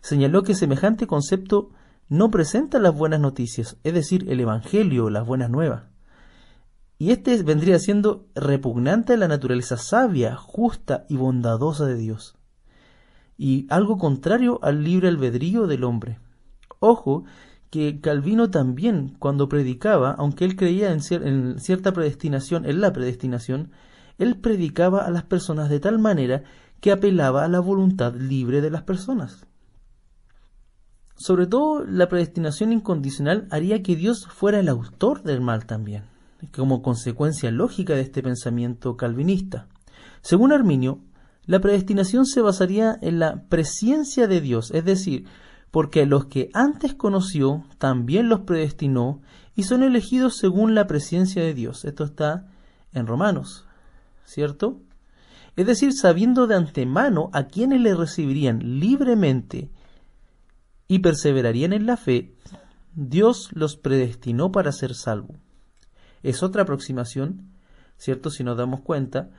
Señaló 0.00 0.42
que 0.42 0.54
semejante 0.54 1.06
concepto 1.06 1.70
no 2.08 2.30
presenta 2.30 2.78
las 2.78 2.94
buenas 2.94 3.20
noticias, 3.20 3.76
es 3.84 3.94
decir, 3.94 4.30
el 4.30 4.40
Evangelio, 4.40 5.10
las 5.10 5.26
buenas 5.26 5.50
nuevas. 5.50 5.84
Y 6.98 7.10
este 7.10 7.42
vendría 7.42 7.78
siendo 7.78 8.26
repugnante 8.34 9.14
a 9.14 9.16
la 9.16 9.28
naturaleza 9.28 9.76
sabia, 9.76 10.36
justa 10.36 11.04
y 11.08 11.16
bondadosa 11.16 11.84
de 11.86 11.96
Dios, 11.96 12.36
y 13.36 13.66
algo 13.70 13.98
contrario 13.98 14.60
al 14.62 14.84
libre 14.84 15.08
albedrío 15.08 15.66
del 15.66 15.84
hombre. 15.84 16.18
Ojo, 16.84 17.24
que 17.70 18.00
Calvino 18.00 18.50
también, 18.50 19.14
cuando 19.20 19.48
predicaba, 19.48 20.10
aunque 20.18 20.44
él 20.44 20.56
creía 20.56 20.90
en, 20.92 21.00
cierta 21.60 21.92
predestinación, 21.92 22.66
en 22.66 22.80
la 22.80 22.92
predestinación, 22.92 23.70
él 24.18 24.36
predicaba 24.40 25.06
a 25.06 25.10
las 25.10 25.22
personas 25.22 25.70
de 25.70 25.78
tal 25.78 26.00
manera 26.00 26.42
que 26.80 26.90
apelaba 26.90 27.44
a 27.44 27.48
la 27.48 27.60
voluntad 27.60 28.16
libre 28.16 28.60
de 28.60 28.70
las 28.70 28.82
personas. 28.82 29.46
Sobre 31.14 31.46
todo, 31.46 31.84
la 31.84 32.08
predestinación 32.08 32.72
incondicional 32.72 33.46
haría 33.52 33.80
que 33.84 33.94
Dios 33.94 34.26
fuera 34.26 34.58
el 34.58 34.68
autor 34.68 35.22
del 35.22 35.40
mal 35.40 35.66
también, 35.66 36.02
como 36.52 36.82
consecuencia 36.82 37.52
lógica 37.52 37.94
de 37.94 38.00
este 38.00 38.24
pensamiento 38.24 38.96
calvinista. 38.96 39.68
Según 40.20 40.52
Arminio, 40.52 40.98
la 41.46 41.60
predestinación 41.60 42.26
se 42.26 42.40
basaría 42.40 42.98
en 43.02 43.20
la 43.20 43.44
presencia 43.48 44.26
de 44.26 44.40
Dios, 44.40 44.72
es 44.72 44.84
decir, 44.84 45.26
porque 45.72 46.04
los 46.06 46.26
que 46.26 46.50
antes 46.52 46.94
conoció 46.94 47.64
también 47.78 48.28
los 48.28 48.40
predestinó 48.40 49.22
y 49.56 49.64
son 49.64 49.82
elegidos 49.82 50.36
según 50.36 50.74
la 50.74 50.86
presencia 50.86 51.42
de 51.42 51.54
Dios. 51.54 51.84
Esto 51.86 52.04
está 52.04 52.46
en 52.92 53.06
Romanos, 53.06 53.66
¿cierto? 54.26 54.80
Es 55.56 55.66
decir, 55.66 55.94
sabiendo 55.94 56.46
de 56.46 56.56
antemano 56.56 57.30
a 57.32 57.44
quienes 57.44 57.80
le 57.80 57.94
recibirían 57.94 58.80
libremente 58.80 59.70
y 60.88 60.98
perseverarían 60.98 61.72
en 61.72 61.86
la 61.86 61.96
fe, 61.96 62.34
Dios 62.94 63.48
los 63.52 63.76
predestinó 63.76 64.52
para 64.52 64.72
ser 64.72 64.94
salvos. 64.94 65.38
Es 66.22 66.42
otra 66.42 66.62
aproximación, 66.62 67.50
¿cierto? 67.96 68.28
Si 68.28 68.44
nos 68.44 68.58
damos 68.58 68.80
cuenta, 68.80 69.30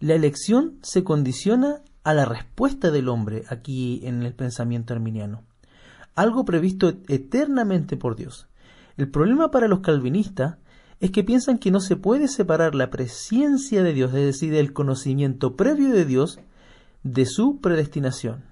la 0.00 0.14
elección 0.14 0.80
se 0.82 1.04
condiciona 1.04 1.82
a 2.04 2.14
la 2.14 2.26
respuesta 2.26 2.90
del 2.90 3.08
hombre 3.08 3.44
aquí 3.48 4.00
en 4.04 4.22
el 4.22 4.34
pensamiento 4.34 4.92
arminiano, 4.94 5.42
algo 6.14 6.44
previsto 6.44 6.92
eternamente 7.08 7.96
por 7.96 8.14
Dios. 8.14 8.46
El 8.96 9.10
problema 9.10 9.50
para 9.50 9.66
los 9.66 9.80
calvinistas 9.80 10.58
es 11.00 11.10
que 11.10 11.24
piensan 11.24 11.58
que 11.58 11.70
no 11.70 11.80
se 11.80 11.96
puede 11.96 12.28
separar 12.28 12.74
la 12.74 12.90
presencia 12.90 13.82
de 13.82 13.92
Dios, 13.92 14.14
es 14.14 14.24
decir, 14.24 14.54
el 14.54 14.72
conocimiento 14.72 15.56
previo 15.56 15.92
de 15.92 16.04
Dios, 16.04 16.38
de 17.02 17.26
su 17.26 17.60
predestinación. 17.60 18.44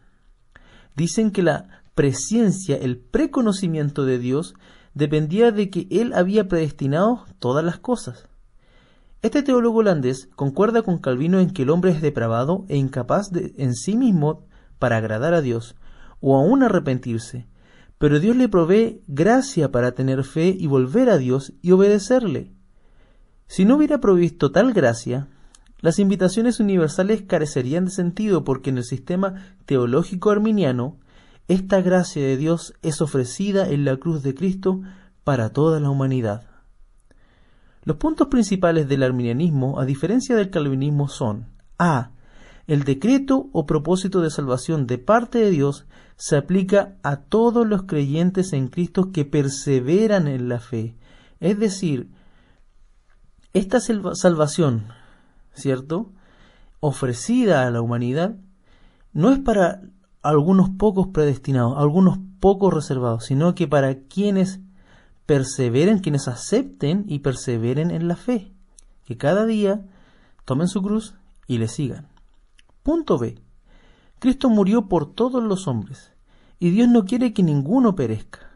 Dicen 0.97 1.31
que 1.31 1.43
la 1.43 1.83
presencia, 1.95 2.77
el 2.77 2.99
preconocimiento 2.99 4.05
de 4.05 4.19
Dios, 4.19 4.55
dependía 4.95 5.53
de 5.53 5.71
que 5.71 5.87
Él 5.91 6.13
había 6.15 6.49
predestinado 6.49 7.25
todas 7.39 7.65
las 7.65 7.79
cosas. 7.79 8.29
Este 9.23 9.45
teólogo 9.45 9.79
holandés 9.79 10.29
concuerda 10.35 10.83
con 10.83 10.99
Calvino 10.99 11.39
en 11.39 11.51
que 11.51 11.63
el 11.63 11.71
hombre 11.71 11.93
es 11.93 12.03
depravado 12.03 12.65
e 12.69 12.77
incapaz 12.77 13.31
de, 13.31 13.55
en 13.57 13.75
sí 13.75 13.97
mismo 13.97 14.47
para 14.81 14.97
agradar 14.97 15.33
a 15.33 15.41
Dios, 15.41 15.77
o 16.21 16.37
aún 16.37 16.65
arrepentirse, 16.65 17.47
pero 17.99 18.19
Dios 18.19 18.35
le 18.35 18.49
provee 18.49 19.01
gracia 19.07 19.71
para 19.71 19.93
tener 19.93 20.25
fe 20.25 20.57
y 20.59 20.67
volver 20.67 21.09
a 21.09 21.19
Dios 21.19 21.53
y 21.63 21.71
obedecerle. 21.71 22.51
Si 23.47 23.65
no 23.65 23.77
hubiera 23.77 24.01
provisto 24.01 24.51
tal 24.51 24.73
gracia, 24.73 25.29
las 25.81 26.01
invitaciones 26.01 26.59
universales 26.59 27.23
carecerían 27.23 27.85
de 27.85 27.91
sentido 27.93 28.43
porque 28.43 28.71
en 28.71 28.79
el 28.79 28.85
sistema 28.85 29.55
teológico 29.67 30.31
arminiano, 30.31 30.97
esta 31.47 31.81
gracia 31.81 32.23
de 32.23 32.37
Dios 32.37 32.75
es 32.83 33.01
ofrecida 33.01 33.69
en 33.69 33.85
la 33.85 33.97
cruz 33.99 34.25
de 34.25 34.35
Cristo 34.35 34.81
para 35.23 35.51
toda 35.51 35.79
la 35.79 35.91
humanidad. 35.91 36.52
Los 37.85 37.97
puntos 37.97 38.29
principales 38.29 38.89
del 38.89 39.03
arminianismo, 39.03 39.81
a 39.81 39.85
diferencia 39.85 40.37
del 40.37 40.51
calvinismo, 40.51 41.09
son 41.09 41.49
a. 41.79 42.13
El 42.69 42.85
decreto 42.85 43.49
o 43.53 43.67
propósito 43.67 44.21
de 44.21 44.31
salvación 44.31 44.87
de 44.87 44.99
parte 44.99 45.39
de 45.39 45.51
Dios 45.51 45.87
se 46.17 46.37
aplica 46.37 46.97
a 47.03 47.17
todos 47.17 47.67
los 47.67 47.83
creyentes 47.83 48.53
en 48.53 48.69
Cristo 48.69 49.11
que 49.11 49.25
perseveran 49.25 50.29
en 50.29 50.49
la 50.49 50.61
fe. 50.61 50.95
Es 51.41 51.59
decir, 51.59 52.09
esta 53.53 53.81
salvación, 53.81 54.87
¿cierto? 55.53 56.13
Ofrecida 56.79 57.67
a 57.67 57.71
la 57.71 57.81
humanidad, 57.81 58.37
no 59.13 59.33
es 59.33 59.41
para 59.41 59.83
algunos 60.23 60.71
pocos 60.71 61.09
predestinados, 61.09 61.77
algunos 61.77 62.19
pocos 62.39 62.73
reservados, 62.73 63.25
sino 63.27 63.57
que 63.57 63.67
para 63.67 64.05
quienes 64.05 64.61
perseveren, 65.27 66.01
quienes 66.01 66.29
acepten 66.29 67.05
y 67.09 67.21
perseveren 67.21 67.91
en 67.91 68.09
la 68.09 68.17
fe, 68.17 68.53
que 69.05 69.17
cada 69.17 69.47
día 69.47 69.87
tomen 70.45 70.69
su 70.69 70.83
cruz 70.83 71.15
y 71.47 71.59
le 71.59 71.69
sigan. 71.69 72.09
Punto 72.83 73.19
B. 73.19 73.39
Cristo 74.19 74.51
murió 74.51 74.89
por 74.89 75.15
todos 75.15 75.43
los 75.43 75.67
hombres 75.67 76.13
y 76.59 76.71
Dios 76.71 76.89
no 76.89 77.05
quiere 77.05 77.33
que 77.33 77.43
ninguno 77.43 77.95
perezca. 77.95 78.53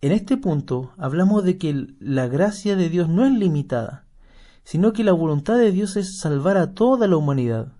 En 0.00 0.12
este 0.12 0.38
punto 0.38 0.92
hablamos 0.96 1.44
de 1.44 1.58
que 1.58 1.94
la 1.98 2.26
gracia 2.26 2.74
de 2.74 2.88
Dios 2.88 3.08
no 3.08 3.26
es 3.26 3.32
limitada, 3.32 4.06
sino 4.64 4.92
que 4.92 5.04
la 5.04 5.12
voluntad 5.12 5.58
de 5.58 5.72
Dios 5.72 5.96
es 5.96 6.18
salvar 6.18 6.56
a 6.56 6.72
toda 6.72 7.06
la 7.06 7.16
humanidad, 7.16 7.72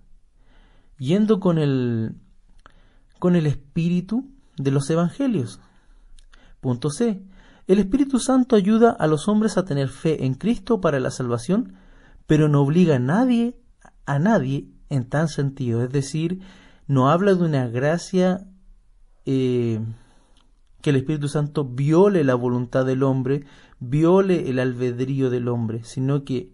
yendo 0.99 1.39
con 1.39 1.57
el 1.57 2.15
con 3.17 3.35
el 3.35 3.47
espíritu 3.47 4.29
de 4.57 4.71
los 4.71 4.89
evangelios. 4.89 5.59
Punto 6.59 6.89
C. 6.89 7.23
El 7.67 7.79
Espíritu 7.79 8.19
Santo 8.19 8.55
ayuda 8.55 8.91
a 8.91 9.07
los 9.07 9.27
hombres 9.27 9.57
a 9.57 9.65
tener 9.65 9.89
fe 9.89 10.25
en 10.25 10.33
Cristo 10.33 10.81
para 10.81 10.99
la 10.99 11.11
salvación, 11.11 11.75
pero 12.27 12.49
no 12.49 12.61
obliga 12.61 12.95
a 12.95 12.99
nadie 12.99 13.55
a 14.05 14.19
nadie 14.19 14.67
en 14.89 15.07
tan 15.07 15.27
sentido, 15.27 15.83
es 15.83 15.89
decir, 15.89 16.41
no 16.87 17.09
habla 17.09 17.33
de 17.33 17.43
una 17.43 17.67
gracia 17.67 18.45
eh, 19.25 19.79
que 20.81 20.89
el 20.89 20.97
Espíritu 20.97 21.27
Santo 21.27 21.63
viole 21.63 22.23
la 22.23 22.35
voluntad 22.35 22.85
del 22.85 23.03
hombre, 23.03 23.45
viole 23.79 24.49
el 24.49 24.59
albedrío 24.59 25.29
del 25.29 25.47
hombre, 25.47 25.83
sino 25.83 26.23
que 26.25 26.51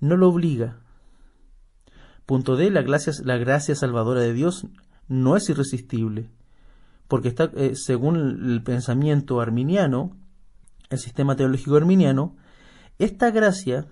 no 0.00 0.16
lo 0.16 0.28
obliga. 0.28 0.78
Punto 2.24 2.56
D, 2.56 2.70
la 2.70 2.82
gracia, 2.82 3.74
salvadora 3.74 4.20
de 4.20 4.32
Dios 4.32 4.66
no 5.08 5.36
es 5.36 5.48
irresistible, 5.48 6.30
porque 7.08 7.28
está, 7.28 7.50
eh, 7.54 7.76
según 7.76 8.16
el 8.16 8.62
pensamiento 8.62 9.40
arminiano, 9.40 10.16
el 10.90 10.98
sistema 10.98 11.36
teológico 11.36 11.76
arminiano, 11.76 12.36
esta 12.98 13.30
gracia 13.30 13.86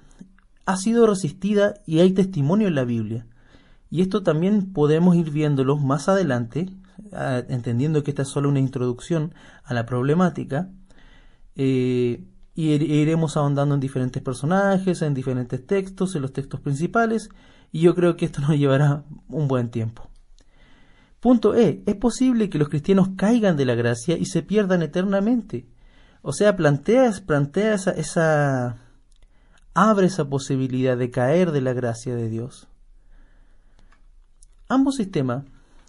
ha 0.67 0.77
sido 0.77 1.07
resistida 1.07 1.75
y 1.87 2.01
hay 2.01 2.13
testimonio 2.13 2.69
en 2.69 2.75
la 2.75 2.85
Biblia. 2.85 3.27
Y 3.91 4.01
esto 4.01 4.23
también 4.23 4.73
podemos 4.73 5.15
ir 5.17 5.31
viéndolo 5.31 5.77
más 5.77 6.09
adelante, 6.09 6.69
entendiendo 7.49 8.03
que 8.03 8.11
esta 8.11 8.23
es 8.23 8.29
solo 8.29 8.49
una 8.49 8.61
introducción 8.61 9.35
a 9.63 9.75
la 9.75 9.87
problemática, 9.87 10.71
eh, 11.57 12.25
y 12.57 12.71
iremos 12.71 13.37
ahondando 13.37 13.75
en 13.75 13.81
diferentes 13.81 14.23
personajes, 14.23 15.03
en 15.03 15.13
diferentes 15.15 15.67
textos, 15.67 16.15
en 16.15 16.23
los 16.23 16.33
textos 16.33 16.61
principales, 16.61 17.29
y 17.73 17.81
yo 17.81 17.95
creo 17.95 18.17
que 18.17 18.25
esto 18.27 18.41
nos 18.41 18.57
llevará 18.57 19.05
un 19.29 19.49
buen 19.49 19.71
tiempo. 19.71 20.09
Punto 21.21 21.55
E. 21.55 21.83
Es 21.87 21.97
posible 21.97 22.51
que 22.51 22.59
los 22.59 22.69
cristianos 22.69 23.11
caigan 23.17 23.57
de 23.57 23.65
la 23.65 23.75
gracia 23.75 24.17
y 24.17 24.27
se 24.27 24.43
pierdan 24.43 24.83
eternamente. 24.83 25.67
O 26.27 26.33
sea, 26.33 26.57
plantea, 26.57 27.13
plantea 27.27 27.75
esa, 27.75 27.91
esa 27.91 28.77
abre 29.75 30.07
esa 30.07 30.25
posibilidad 30.25 30.97
de 30.97 31.11
caer 31.11 31.53
de 31.53 31.61
la 31.61 31.75
gracia 31.75 32.17
de 32.17 32.31
Dios. 32.31 32.67
Ambos 34.67 34.95
sistemas 34.97 35.45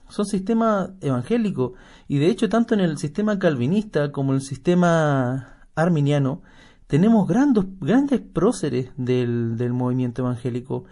son 0.09 0.25
sistemas 0.25 0.89
evangélicos 0.99 1.71
y 2.09 2.17
de 2.17 2.27
hecho 2.27 2.49
tanto 2.49 2.73
en 2.73 2.81
el 2.81 2.97
sistema 2.97 3.39
calvinista 3.39 4.11
como 4.11 4.33
en 4.33 4.39
el 4.39 4.41
sistema 4.41 5.67
arminiano 5.73 6.41
tenemos 6.87 7.29
grandes, 7.29 7.63
grandes 7.79 8.19
próceres 8.19 8.89
del, 8.97 9.55
del 9.55 9.71
movimiento 9.71 10.21
evangélico. 10.23 10.83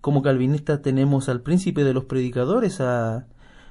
Como 0.00 0.22
calvinistas 0.22 0.80
tenemos 0.80 1.28
al 1.28 1.42
príncipe 1.42 1.84
de 1.84 1.92
los 1.92 2.06
predicadores, 2.06 2.80
a 2.80 3.26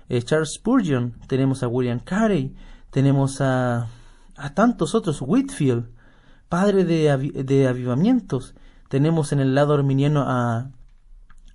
eh, 0.08 0.22
Charles 0.22 0.54
Spurgeon, 0.54 1.16
tenemos 1.26 1.64
a 1.64 1.68
William 1.68 2.00
Carey, 2.00 2.54
tenemos 2.92 3.42
a, 3.42 3.88
a 4.38 4.54
tantos 4.54 4.96
otros, 4.96 5.22
Whitfield, 5.22 5.90
padre 6.50 6.86
de, 6.86 7.44
de 7.44 7.68
avivamientos, 7.68 8.56
tenemos 8.90 9.32
en 9.32 9.40
el 9.40 9.56
lado 9.56 9.74
arminiano 9.74 10.22
a, 10.28 10.70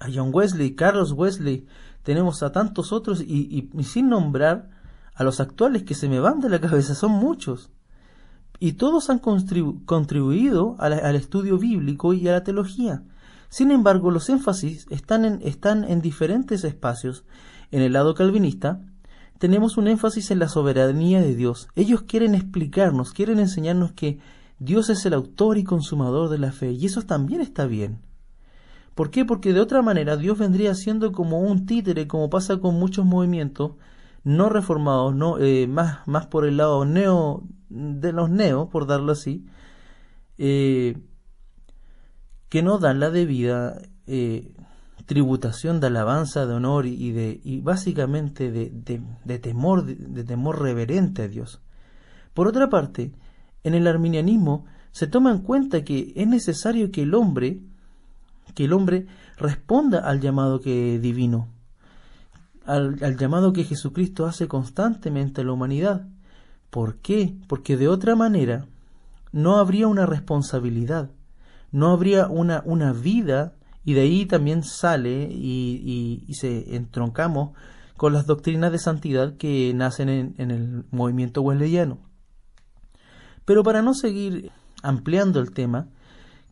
a 0.01 0.09
John 0.13 0.31
Wesley, 0.33 0.75
Carlos 0.75 1.13
Wesley, 1.13 1.67
tenemos 2.03 2.43
a 2.43 2.53
tantos 2.53 2.93
otros 2.93 3.21
y, 3.21 3.69
sin 3.83 4.09
nombrar 4.09 4.71
a 5.15 5.23
los 5.23 5.41
actuales 5.41 5.83
que 5.83 5.95
se 5.95 6.09
me 6.09 6.21
van 6.21 6.41
de 6.41 6.49
la 6.49 6.61
cabeza, 6.61 6.95
son 6.95 7.13
muchos. 7.13 7.71
Y 8.59 8.73
todos 8.73 9.09
han 9.09 9.21
contribuido 9.21 10.77
al 10.79 11.17
estudio 11.17 11.57
bíblico 11.57 12.13
y 12.13 12.29
a 12.29 12.33
la 12.33 12.45
teología. 12.45 13.03
Sin 13.49 13.71
embargo, 13.71 14.11
los 14.11 14.29
énfasis 14.29 14.87
están 14.91 15.25
en, 15.25 15.41
están 15.43 15.85
en 15.85 16.03
diferentes 16.03 16.63
espacios. 16.65 17.25
En 17.71 17.81
el 17.81 17.95
lado 17.95 18.15
calvinista, 18.15 18.81
tenemos 19.41 19.79
un 19.79 19.89
énfasis 19.89 20.31
en 20.31 20.39
la 20.39 20.49
soberanía 20.49 21.23
de 21.23 21.35
Dios. 21.35 21.69
Ellos 21.75 22.03
quieren 22.03 22.35
explicarnos, 22.35 23.15
quieren 23.15 23.39
enseñarnos 23.39 23.93
que 23.93 24.19
Dios 24.59 24.91
es 24.91 25.07
el 25.07 25.15
autor 25.15 25.57
y 25.57 25.65
consumador 25.65 26.29
de 26.29 26.37
la 26.37 26.53
fe, 26.53 26.73
y 26.73 26.85
eso 26.85 27.01
también 27.03 27.41
está 27.41 27.65
bien. 27.65 28.03
¿Por 28.95 29.11
qué? 29.11 29.25
Porque 29.25 29.55
de 29.55 29.61
otra 29.61 29.81
manera 29.81 30.19
Dios 30.19 30.39
vendría 30.39 30.75
siendo 30.75 31.13
como 31.13 31.41
un 31.41 31.65
títere, 31.65 32.07
como 32.07 32.29
pasa 32.29 32.59
con 32.59 32.75
muchos 32.75 33.07
movimientos 33.07 33.73
no 34.25 34.51
reformados, 34.51 35.15
no 35.15 35.39
eh, 35.39 35.67
más, 35.67 36.07
más 36.07 36.27
por 36.27 36.45
el 36.45 36.59
lado 36.59 36.85
neo 36.85 37.43
de 37.71 38.13
los 38.13 38.29
neos, 38.29 38.69
por 38.69 38.87
darlo 38.87 39.13
así, 39.13 39.47
eh, 40.37 40.99
que 42.51 42.63
no 42.63 42.77
dan 42.77 43.01
la 43.01 43.09
debida 43.09 43.81
eh, 44.07 44.53
tributación 45.11 45.81
de 45.81 45.89
alabanza, 45.89 46.47
de 46.47 46.55
honor 46.55 46.87
y, 46.87 47.11
de, 47.11 47.41
y 47.43 47.61
básicamente 47.63 48.53
de, 48.53 48.71
de, 49.25 49.39
temor, 49.41 49.85
de, 49.85 50.23
temor 50.23 50.63
reverente 50.63 51.23
a 51.23 51.29
Dios. 51.29 51.61
Por 52.33 52.47
otra 52.47 52.69
parte, 52.69 53.11
en 53.65 53.75
el 53.75 53.89
arminianismo 53.89 54.67
se 54.93 55.09
toma 55.09 55.33
en 55.33 55.39
cuenta 55.39 55.83
que 55.83 56.13
es 56.15 56.29
necesario 56.29 56.93
que 56.93 57.03
el 57.03 57.15
hombre, 57.15 57.59
que 58.55 58.67
el 58.67 58.73
hombre 58.73 59.09
responda 59.37 59.99
al 59.99 60.21
llamado 60.21 60.61
que 60.61 61.01
divino, 61.01 61.49
al, 62.65 63.03
al 63.03 63.17
llamado 63.17 63.53
que 63.53 63.65
Jesucristo 63.65 64.27
hace 64.27 64.47
constantemente 64.47 65.41
a 65.41 65.45
la 65.45 65.51
humanidad. 65.51 66.07
¿Por 66.71 66.99
qué? 66.99 67.35
Porque 67.49 67.77
de 67.77 67.89
otra 67.89 68.15
manera 68.15 68.67
no 69.33 69.57
habría 69.57 69.89
una 69.89 70.07
responsabilidad, 70.07 71.11
no 71.73 71.91
habría 71.91 72.29
una, 72.29 72.63
una 72.65 72.93
vida 72.93 73.55
y 73.85 73.95
de 73.95 74.03
ahí 74.03 74.27
también 74.27 74.63
sale 74.63 75.29
y, 75.31 76.27
se 76.33 76.77
entroncamos 76.77 77.57
con 77.97 78.13
las 78.13 78.27
doctrinas 78.27 78.73
de 78.73 78.79
santidad 78.79 79.37
que 79.37 79.73
nacen 79.75 80.09
en, 80.09 80.51
el 80.51 80.85
movimiento 80.91 81.43
wesleyano. 81.43 81.99
Pero 83.45 83.63
para 83.63 83.83
no 83.83 83.95
seguir 83.95 84.51
ampliando 84.83 85.41
el 85.41 85.53
tema, 85.53 85.89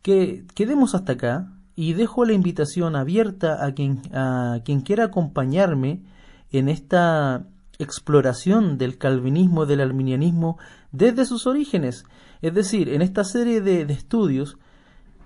que 0.02 0.44
quedemos 0.54 0.94
hasta 0.94 1.12
acá 1.12 1.52
y 1.74 1.92
dejo 1.92 2.24
la 2.24 2.32
invitación 2.32 2.96
abierta 2.96 3.64
a 3.64 3.72
quien, 3.72 4.02
a 4.12 4.60
quien 4.64 4.80
quiera 4.80 5.04
acompañarme 5.04 6.02
en 6.50 6.68
esta 6.68 7.46
exploración 7.78 8.78
del 8.78 8.98
calvinismo, 8.98 9.64
del 9.64 9.80
arminianismo 9.80 10.58
desde 10.92 11.24
sus 11.24 11.46
orígenes. 11.46 12.04
Es 12.42 12.54
decir, 12.54 12.88
en 12.88 13.02
esta 13.02 13.22
serie 13.24 13.60
de 13.60 13.82
estudios 13.82 14.58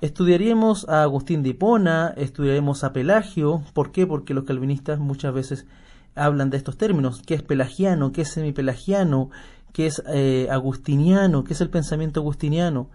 Estudiaríamos 0.03 0.89
a 0.89 1.05
Agustín 1.05 1.45
de 1.45 1.51
Hipona, 1.51 2.13
estudiaremos 2.17 2.83
a 2.83 2.93
Pelagio. 2.93 3.63
¿Por 3.73 3.93
qué? 3.93 4.05
Porque 4.05 4.35
los 4.35 4.43
calvinistas 4.43 4.99
muchas 4.99 5.33
veces 5.33 5.65
hablan 6.17 6.51
de 6.51 6.57
estos 6.57 6.77
términos. 6.77 7.23
¿Qué 7.25 7.35
es 7.35 7.43
pelagiano? 7.45 8.11
¿Qué 8.11 8.23
es 8.23 8.33
semipelagiano? 8.33 9.31
¿Qué 9.73 9.87
es 9.87 10.03
eh, 10.09 10.49
agustiniano? 10.51 11.45
¿Qué 11.45 11.53
es 11.53 11.61
el 11.61 11.71
pensamiento 11.71 12.19
agustiniano? 12.19 12.91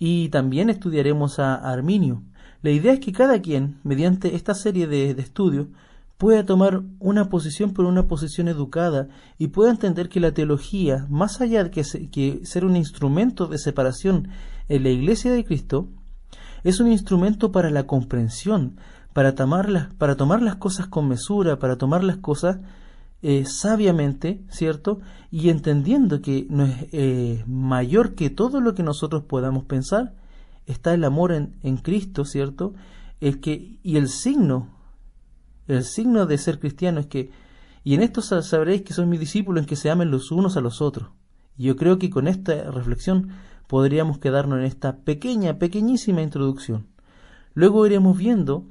Y 0.00 0.28
también 0.30 0.70
estudiaremos 0.70 1.38
a 1.38 1.54
Arminio. 1.54 2.24
La 2.62 2.70
idea 2.70 2.94
es 2.94 2.98
que 2.98 3.12
cada 3.12 3.40
quien, 3.40 3.78
mediante 3.84 4.34
esta 4.34 4.54
serie 4.54 4.88
de, 4.88 5.12
estudios, 5.12 5.68
pueda 6.18 6.44
tomar 6.44 6.82
una 6.98 7.28
posición 7.28 7.74
por 7.74 7.84
una 7.84 8.08
posición 8.08 8.48
educada 8.48 9.06
y 9.38 9.46
pueda 9.46 9.70
entender 9.70 10.08
que 10.08 10.18
la 10.18 10.34
teología, 10.34 11.06
más 11.10 11.40
allá 11.40 11.62
de 11.62 11.70
que 11.70 12.40
ser 12.44 12.64
un 12.64 12.74
instrumento 12.74 13.46
de 13.46 13.58
separación 13.58 14.30
en 14.68 14.82
la 14.82 14.88
Iglesia 14.88 15.30
de 15.30 15.44
Cristo, 15.44 15.88
es 16.64 16.80
un 16.80 16.90
instrumento 16.90 17.52
para 17.52 17.70
la 17.70 17.86
comprensión, 17.86 18.76
para 19.12 19.34
tomar 19.34 19.68
las, 19.68 19.92
para 19.94 20.16
tomar 20.16 20.42
las 20.42 20.56
cosas 20.56 20.86
con 20.86 21.08
mesura, 21.08 21.58
para 21.58 21.76
tomar 21.76 22.04
las 22.04 22.18
cosas 22.18 22.58
eh, 23.22 23.44
sabiamente, 23.44 24.42
¿cierto? 24.50 25.00
Y 25.30 25.50
entendiendo 25.50 26.22
que 26.22 26.46
no 26.48 26.64
es 26.64 26.86
eh, 26.92 27.44
mayor 27.46 28.14
que 28.14 28.30
todo 28.30 28.60
lo 28.60 28.74
que 28.74 28.82
nosotros 28.82 29.24
podamos 29.24 29.64
pensar, 29.64 30.14
está 30.66 30.94
el 30.94 31.04
amor 31.04 31.32
en, 31.32 31.54
en 31.62 31.76
Cristo, 31.76 32.24
¿cierto? 32.24 32.74
El 33.20 33.40
que, 33.40 33.78
y 33.82 33.96
el 33.96 34.08
signo, 34.08 34.68
el 35.68 35.84
signo 35.84 36.26
de 36.26 36.38
ser 36.38 36.58
cristiano 36.58 37.00
es 37.00 37.06
que, 37.06 37.30
y 37.84 37.94
en 37.94 38.02
esto 38.02 38.22
sabréis 38.22 38.82
que 38.82 38.92
sois 38.92 39.08
mis 39.08 39.20
discípulos 39.20 39.62
en 39.62 39.66
que 39.66 39.76
se 39.76 39.90
amen 39.90 40.10
los 40.10 40.30
unos 40.30 40.56
a 40.56 40.60
los 40.60 40.80
otros. 40.80 41.10
Y 41.56 41.64
yo 41.64 41.76
creo 41.76 41.98
que 41.98 42.10
con 42.10 42.26
esta 42.26 42.70
reflexión 42.70 43.28
podríamos 43.70 44.18
quedarnos 44.18 44.58
en 44.58 44.64
esta 44.64 44.96
pequeña, 44.96 45.60
pequeñísima 45.60 46.22
introducción. 46.22 46.88
Luego 47.54 47.86
iremos 47.86 48.18
viendo, 48.18 48.64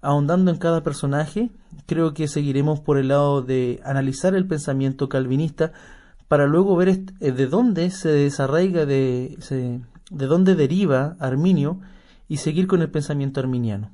ahondando 0.00 0.50
en 0.50 0.56
cada 0.56 0.82
personaje, 0.82 1.50
creo 1.84 2.14
que 2.14 2.28
seguiremos 2.28 2.80
por 2.80 2.96
el 2.96 3.08
lado 3.08 3.42
de 3.42 3.78
analizar 3.84 4.34
el 4.34 4.46
pensamiento 4.46 5.10
calvinista 5.10 5.72
para 6.28 6.46
luego 6.46 6.76
ver 6.76 6.88
eh, 6.88 7.30
de 7.30 7.46
dónde 7.46 7.90
se 7.90 8.08
desarraiga, 8.08 8.86
de, 8.86 9.36
de 10.10 10.26
dónde 10.26 10.54
deriva 10.54 11.18
Arminio 11.20 11.80
y 12.26 12.38
seguir 12.38 12.66
con 12.66 12.80
el 12.80 12.90
pensamiento 12.90 13.40
arminiano. 13.40 13.90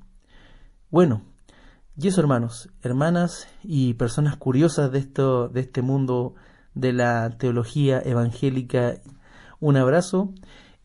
Bueno, 0.89 1.23
y 1.99 2.07
eso 2.07 2.21
hermanos, 2.21 2.69
hermanas 2.81 3.49
y 3.65 3.95
personas 3.95 4.37
curiosas 4.37 4.93
de, 4.93 5.01
esto, 5.01 5.49
de 5.49 5.63
este 5.63 5.83
mundo 5.83 6.37
de 6.75 6.93
la 6.93 7.39
teología 7.39 8.01
evangélica 8.05 9.01
un 9.61 9.77
abrazo. 9.77 10.33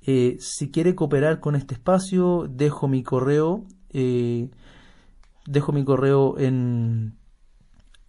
Eh, 0.01 0.37
si 0.39 0.71
quiere 0.71 0.95
cooperar 0.95 1.39
con 1.39 1.55
este 1.55 1.75
espacio, 1.75 2.47
dejo 2.49 2.87
mi 2.87 3.03
correo. 3.03 3.65
Eh, 3.91 4.49
dejo 5.45 5.71
mi 5.71 5.83
correo 5.83 6.37
en, 6.37 7.17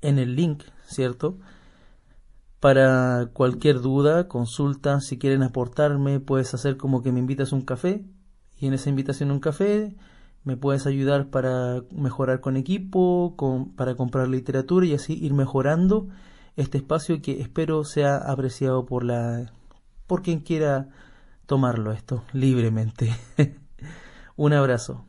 en 0.03 0.19
el 0.19 0.37
link, 0.37 0.63
¿cierto? 0.87 1.39
Para 2.61 3.31
cualquier 3.33 3.81
duda, 3.81 4.29
consulta, 4.29 5.01
si 5.01 5.19
quieren 5.19 5.43
aportarme, 5.43 6.21
puedes 6.21 6.53
hacer 6.53 6.77
como 6.77 7.03
que 7.03 7.13
me 7.13 7.21
invitas 7.21 7.53
un 7.53 7.63
café 7.63 8.05
y 8.59 8.67
en 8.67 8.75
esa 8.75 8.91
invitación 8.91 9.31
un 9.31 9.41
café 9.41 9.97
me 10.45 10.57
puedes 10.57 10.87
ayudar 10.87 11.31
para 11.31 11.83
mejorar 11.91 12.41
con 12.41 12.57
equipo, 12.57 13.35
con, 13.37 13.75
para 13.75 13.95
comprar 13.95 14.29
literatura 14.29 14.87
y 14.87 14.95
así 14.95 15.15
ir 15.15 15.33
mejorando 15.33 16.09
este 16.57 16.79
espacio 16.79 17.23
que 17.23 17.41
espero 17.41 17.85
sea 17.85 18.17
apreciado 18.17 18.85
por 18.85 19.05
la 19.05 19.53
por 20.11 20.23
quien 20.23 20.41
quiera 20.41 20.89
tomarlo 21.47 21.93
esto 21.93 22.25
libremente. 22.33 23.15
Un 24.37 24.53
abrazo. 24.53 25.05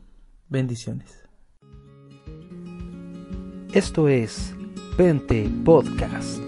Bendiciones. 0.48 1.24
Esto 3.72 4.06
es 4.06 4.54
Pente 4.96 5.50
Podcast. 5.64 6.38